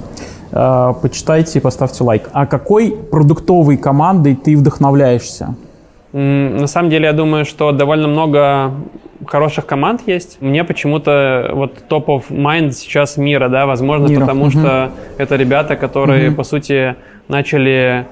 А, 0.51 0.93
почитайте 0.93 1.59
и 1.59 1.61
поставьте 1.61 2.03
лайк. 2.03 2.29
А 2.33 2.45
какой 2.45 2.91
продуктовой 2.91 3.77
командой 3.77 4.35
ты 4.35 4.55
вдохновляешься? 4.55 5.55
На 6.13 6.67
самом 6.67 6.89
деле, 6.89 7.05
я 7.05 7.13
думаю, 7.13 7.45
что 7.45 7.71
довольно 7.71 8.07
много 8.07 8.71
хороших 9.25 9.65
команд 9.65 10.01
есть. 10.05 10.37
Мне 10.41 10.63
почему-то 10.63 11.51
вот 11.53 11.75
топ 11.87 12.09
of 12.09 12.23
mind 12.29 12.71
сейчас 12.71 13.17
мира, 13.17 13.49
да, 13.49 13.65
возможно, 13.65 14.07
мира. 14.07 14.21
потому 14.21 14.43
угу. 14.43 14.51
что 14.51 14.91
это 15.17 15.35
ребята, 15.35 15.75
которые, 15.75 16.29
угу. 16.29 16.37
по 16.37 16.43
сути, 16.43 16.95
начали 17.27 18.05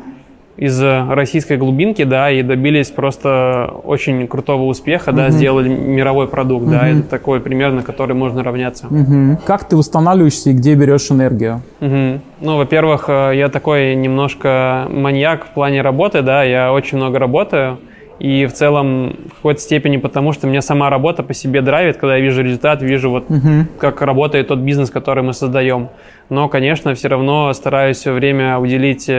из 0.58 0.82
российской 0.82 1.58
глубинки, 1.58 2.04
да, 2.04 2.32
и 2.32 2.42
добились 2.42 2.90
просто 2.90 3.70
очень 3.84 4.26
крутого 4.28 4.64
успеха, 4.64 5.10
угу. 5.10 5.18
да, 5.18 5.30
сделали 5.30 5.68
мировой 5.68 6.28
продукт, 6.28 6.64
угу. 6.64 6.72
да, 6.72 6.88
это 6.88 7.04
такой 7.04 7.42
пример, 7.42 7.72
на 7.72 7.84
который 7.84 8.16
можно 8.16 8.44
равняться. 8.44 8.88
Угу. 8.88 9.42
Как 9.46 9.68
ты 9.68 9.76
восстанавливаешься 9.76 10.52
и 10.52 10.54
где 10.54 10.76
берешь 10.76 11.12
энергию? 11.12 11.62
Угу. 11.82 12.22
Ну, 12.42 12.58
во-первых, 12.58 13.06
э, 13.10 13.34
я 13.36 13.50
такой 13.50 13.96
немножко 13.96 14.88
маньяк 14.90 15.46
в 15.46 15.50
плане 15.50 15.82
работы, 15.82 16.22
да, 16.22 16.44
я 16.44 16.72
очень 16.72 16.98
много 16.98 17.20
работаю, 17.20 17.80
и 18.20 18.46
в 18.46 18.54
целом 18.54 19.18
в 19.30 19.36
какой-то 19.36 19.60
степени 19.60 19.98
потому, 19.98 20.32
что 20.32 20.48
меня 20.48 20.62
сама 20.62 20.90
работа 20.90 21.22
по 21.22 21.34
себе 21.34 21.62
драйвит, 21.62 21.98
когда 21.98 22.16
я 22.16 22.22
вижу 22.22 22.42
результат, 22.44 22.82
вижу 22.82 23.10
вот 23.10 23.30
угу. 23.30 23.66
как 23.78 24.02
работает 24.02 24.48
тот 24.48 24.60
бизнес, 24.60 24.90
который 24.90 25.22
мы 25.22 25.34
создаем. 25.34 25.90
Но, 26.30 26.48
конечно, 26.48 26.96
все 26.96 27.10
равно 27.10 27.52
стараюсь 27.54 27.98
все 27.98 28.14
время 28.14 28.58
уделить 28.58 29.10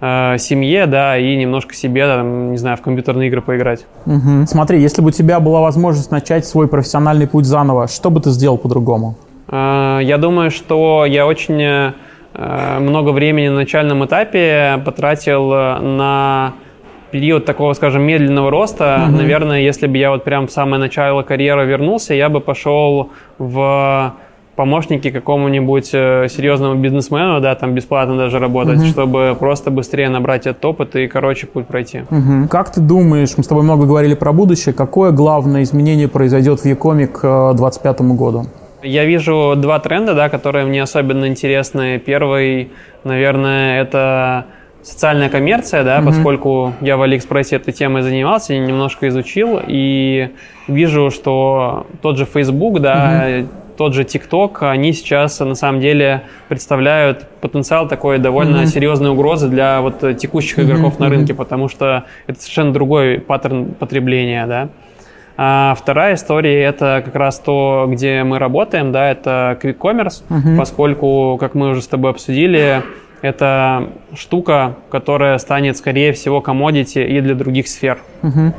э, 0.00 0.38
семье, 0.38 0.86
да, 0.86 1.18
и 1.18 1.36
немножко 1.36 1.74
себе, 1.74 2.06
там, 2.06 2.52
не 2.52 2.58
знаю, 2.58 2.76
в 2.76 2.80
компьютерные 2.80 3.28
игры 3.28 3.42
поиграть. 3.42 3.86
Угу. 4.06 4.46
Смотри, 4.46 4.80
если 4.80 5.02
бы 5.02 5.08
у 5.08 5.10
тебя 5.12 5.40
была 5.40 5.60
возможность 5.60 6.10
начать 6.10 6.46
свой 6.46 6.68
профессиональный 6.68 7.26
путь 7.26 7.44
заново, 7.44 7.88
что 7.88 8.10
бы 8.10 8.20
ты 8.20 8.30
сделал 8.30 8.58
по-другому? 8.58 9.16
Э, 9.48 10.00
я 10.02 10.18
думаю, 10.18 10.50
что 10.50 11.04
я 11.06 11.26
очень 11.26 11.62
э, 11.62 11.92
много 12.80 13.10
времени 13.10 13.48
на 13.48 13.56
начальном 13.56 14.04
этапе 14.04 14.80
потратил 14.84 15.48
на 15.48 16.54
период 17.10 17.44
такого, 17.44 17.72
скажем, 17.72 18.02
медленного 18.02 18.50
роста. 18.50 19.04
Угу. 19.08 19.16
Наверное, 19.16 19.60
если 19.60 19.86
бы 19.86 19.96
я 19.96 20.10
вот 20.10 20.24
прям 20.24 20.46
в 20.46 20.52
самое 20.52 20.80
начало 20.80 21.22
карьеры 21.22 21.64
вернулся, 21.66 22.14
я 22.14 22.28
бы 22.28 22.40
пошел 22.40 23.10
в 23.38 24.14
помощники 24.58 25.12
какому-нибудь 25.12 25.90
э, 25.92 26.26
серьезному 26.28 26.74
бизнесмену, 26.74 27.40
да, 27.40 27.54
там 27.54 27.74
бесплатно 27.74 28.16
даже 28.16 28.40
работать, 28.40 28.78
угу. 28.80 28.86
чтобы 28.86 29.36
просто 29.38 29.70
быстрее 29.70 30.08
набрать 30.08 30.48
этот 30.48 30.64
опыт 30.64 30.96
и, 30.96 31.06
короче, 31.06 31.46
путь 31.46 31.68
пройти. 31.68 32.00
Угу. 32.10 32.48
Как 32.50 32.72
ты 32.72 32.80
думаешь, 32.80 33.34
мы 33.36 33.44
с 33.44 33.46
тобой 33.46 33.62
много 33.62 33.86
говорили 33.86 34.14
про 34.14 34.32
будущее, 34.32 34.74
какое 34.74 35.12
главное 35.12 35.62
изменение 35.62 36.08
произойдет 36.08 36.58
в 36.58 36.66
e-com 36.66 36.99
е 36.99 37.06
к 37.06 37.20
2025 37.54 38.00
году? 38.16 38.46
Я 38.82 39.04
вижу 39.04 39.54
два 39.56 39.78
тренда, 39.78 40.14
да, 40.14 40.28
которые 40.28 40.66
мне 40.66 40.82
особенно 40.82 41.28
интересны. 41.28 42.00
Первый, 42.00 42.72
наверное, 43.04 43.80
это 43.80 44.46
социальная 44.82 45.28
коммерция, 45.28 45.84
да, 45.84 46.00
mm 46.00 46.04
поскольку 46.04 46.72
я 46.80 46.96
в 46.96 47.02
Алиэкспрессе 47.02 47.56
этой 47.56 47.72
темой 47.72 48.02
занимался, 48.02 48.58
немножко 48.58 49.06
изучил, 49.06 49.60
и 49.64 50.30
вижу, 50.66 51.12
что 51.12 51.86
тот 52.02 52.18
же 52.18 52.24
Facebook, 52.24 52.80
да, 52.80 53.28
mm 53.28 53.46
тот 53.78 53.94
же 53.94 54.02
TikTok, 54.02 54.68
они 54.68 54.92
сейчас 54.92 55.38
на 55.38 55.54
самом 55.54 55.80
деле 55.80 56.24
представляют 56.48 57.26
потенциал 57.40 57.88
такой 57.88 58.18
довольно 58.18 58.62
mm-hmm. 58.62 58.66
серьезной 58.66 59.10
угрозы 59.10 59.48
для 59.48 59.80
вот 59.80 60.18
текущих 60.18 60.58
игроков 60.58 60.96
mm-hmm. 60.96 61.00
на 61.00 61.08
рынке, 61.08 61.32
потому 61.32 61.68
что 61.68 62.04
это 62.26 62.40
совершенно 62.40 62.72
другой 62.72 63.20
паттерн 63.20 63.74
потребления, 63.74 64.46
да. 64.46 64.68
А 65.36 65.76
вторая 65.80 66.16
история 66.16 66.64
это 66.64 67.00
как 67.04 67.14
раз 67.14 67.38
то, 67.38 67.86
где 67.88 68.24
мы 68.24 68.40
работаем, 68.40 68.90
да, 68.90 69.08
это 69.08 69.56
Quick 69.62 69.78
Commerce, 69.78 70.24
mm-hmm. 70.28 70.56
поскольку, 70.58 71.38
как 71.38 71.54
мы 71.54 71.70
уже 71.70 71.80
с 71.80 71.86
тобой 71.86 72.10
обсудили, 72.10 72.82
это 73.22 73.90
штука, 74.14 74.76
которая 74.90 75.38
станет, 75.38 75.76
скорее 75.76 76.12
всего, 76.12 76.40
комодити 76.40 76.98
и 76.98 77.20
для 77.20 77.34
других 77.34 77.68
сфер. 77.68 77.98
Угу. 78.22 78.54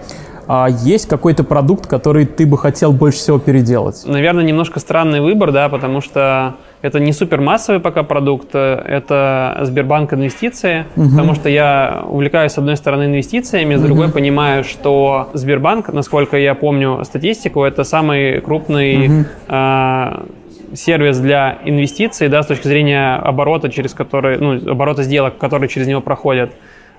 А 0.52 0.68
есть 0.68 1.08
какой-то 1.08 1.44
продукт, 1.44 1.86
который 1.86 2.26
ты 2.26 2.48
бы 2.48 2.58
хотел 2.58 2.92
больше 2.92 3.20
всего 3.20 3.38
переделать? 3.38 4.02
Наверное, 4.08 4.44
немножко 4.44 4.80
странный 4.80 5.22
выбор, 5.22 5.52
да, 5.52 5.70
потому 5.70 6.02
что 6.02 6.56
это 6.82 7.00
не 7.00 7.14
супер 7.14 7.40
массовый 7.40 7.80
пока 7.80 8.02
продукт, 8.02 8.56
это 8.56 9.60
Сбербанк 9.62 10.12
инвестиции, 10.12 10.86
угу. 10.96 11.12
потому 11.12 11.36
что 11.36 11.50
я 11.50 12.04
увлекаюсь, 12.08 12.54
с 12.54 12.58
одной 12.58 12.78
стороны, 12.78 13.04
инвестициями, 13.04 13.76
с 13.76 13.82
другой 13.82 14.08
угу. 14.08 14.16
понимаю, 14.16 14.64
что 14.64 15.30
Сбербанк, 15.34 15.94
насколько 15.94 16.36
я 16.36 16.56
помню 16.56 17.04
статистику, 17.04 17.64
это 17.64 17.84
самый 17.84 18.42
крупный 18.42 19.06
угу. 19.06 19.26
э, 19.50 20.26
сервис 20.74 21.20
для 21.20 21.60
инвестиций, 21.64 22.28
да, 22.28 22.42
с 22.42 22.48
точки 22.48 22.68
зрения 22.68 23.18
оборота, 23.18 23.70
через 23.70 23.94
который, 23.94 24.40
ну, 24.40 24.72
оборота 24.72 25.04
сделок, 25.04 25.38
которые 25.38 25.70
через 25.70 25.86
него 25.86 26.02
проходят. 26.02 26.50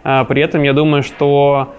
Э, 0.05 0.25
при 0.29 0.41
этом 0.41 0.63
я 0.63 0.73
думаю, 0.73 1.03
что 1.03 1.75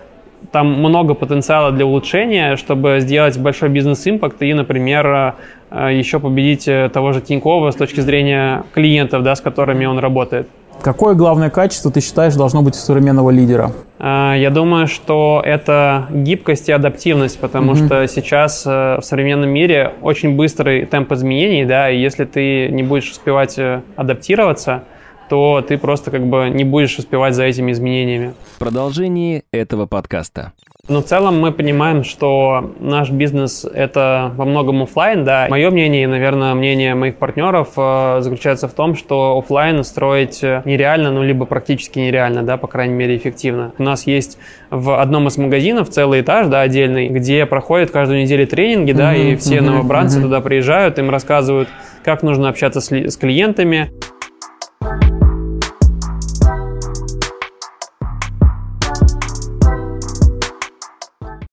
там 0.51 0.73
много 0.79 1.13
потенциала 1.13 1.71
для 1.71 1.85
улучшения, 1.85 2.55
чтобы 2.55 2.97
сделать 2.99 3.37
большой 3.37 3.69
бизнес-импакт 3.69 4.41
и, 4.41 4.53
например, 4.53 5.35
э, 5.69 5.93
еще 5.93 6.19
победить 6.19 6.67
э, 6.67 6.89
того 6.89 7.13
же 7.13 7.21
Тинькова 7.21 7.71
с 7.71 7.75
точки 7.75 7.99
зрения 8.01 8.63
клиентов, 8.73 9.23
да, 9.23 9.35
с 9.35 9.41
которыми 9.41 9.85
он 9.85 9.99
работает. 9.99 10.47
Какое 10.81 11.13
главное 11.13 11.51
качество 11.51 11.91
ты 11.91 12.01
считаешь 12.01 12.33
должно 12.33 12.63
быть 12.63 12.73
у 12.73 12.77
современного 12.77 13.29
лидера? 13.29 13.71
Э, 13.99 14.33
я 14.37 14.49
думаю, 14.49 14.87
что 14.87 15.41
это 15.45 16.07
гибкость 16.09 16.69
и 16.69 16.71
адаптивность, 16.71 17.39
потому 17.39 17.73
mm-hmm. 17.73 17.85
что 17.85 18.07
сейчас 18.07 18.65
в 18.65 19.01
современном 19.01 19.49
мире 19.49 19.93
очень 20.01 20.35
быстрый 20.35 20.85
темп 20.85 21.11
изменений, 21.13 21.65
да, 21.65 21.89
и 21.89 21.99
если 21.99 22.25
ты 22.25 22.67
не 22.69 22.83
будешь 22.83 23.11
успевать 23.11 23.59
адаптироваться, 23.95 24.83
то 25.31 25.63
ты 25.65 25.77
просто 25.77 26.11
как 26.11 26.27
бы 26.27 26.49
не 26.49 26.65
будешь 26.65 26.97
успевать 26.97 27.35
за 27.35 27.45
этими 27.45 27.71
изменениями. 27.71 28.33
В 28.57 28.59
продолжении 28.59 29.43
этого 29.53 29.85
подкаста. 29.85 30.51
Но 30.89 31.01
в 31.01 31.05
целом 31.05 31.39
мы 31.39 31.53
понимаем, 31.53 32.03
что 32.03 32.73
наш 32.81 33.11
бизнес— 33.11 33.63
это 33.73 34.33
во 34.35 34.43
многом 34.43 34.83
офлайн, 34.83 35.23
да. 35.23 35.47
Мое 35.49 35.69
мнение 35.69 36.03
и, 36.03 36.05
наверное, 36.05 36.53
мнение 36.53 36.95
моих 36.95 37.15
партнеров 37.15 37.69
э, 37.77 38.17
заключается 38.19 38.67
в 38.67 38.73
том, 38.73 38.95
что 38.95 39.37
офлайн 39.37 39.85
строить 39.85 40.41
нереально, 40.43 41.11
ну, 41.11 41.23
либо 41.23 41.45
практически 41.45 41.99
нереально, 41.99 42.43
да, 42.43 42.57
по 42.57 42.67
крайней 42.67 42.95
мере, 42.95 43.15
эффективно. 43.15 43.71
У 43.77 43.83
нас 43.83 44.07
есть 44.07 44.37
в 44.69 44.99
одном 44.99 45.29
из 45.29 45.37
магазинов 45.37 45.87
целый 45.87 46.21
этаж, 46.21 46.47
да, 46.47 46.59
отдельный, 46.59 47.07
где 47.07 47.45
проходят 47.45 47.89
каждую 47.89 48.23
неделю 48.23 48.47
тренинги, 48.47 48.91
да, 48.91 49.15
и 49.15 49.37
все 49.37 49.61
новобранцы 49.61 50.21
туда 50.21 50.41
приезжают, 50.41 50.99
им 50.99 51.09
рассказывают, 51.09 51.69
как 52.03 52.21
нужно 52.21 52.49
общаться 52.49 52.81
с, 52.81 52.91
с 52.91 53.15
клиентами, 53.15 53.91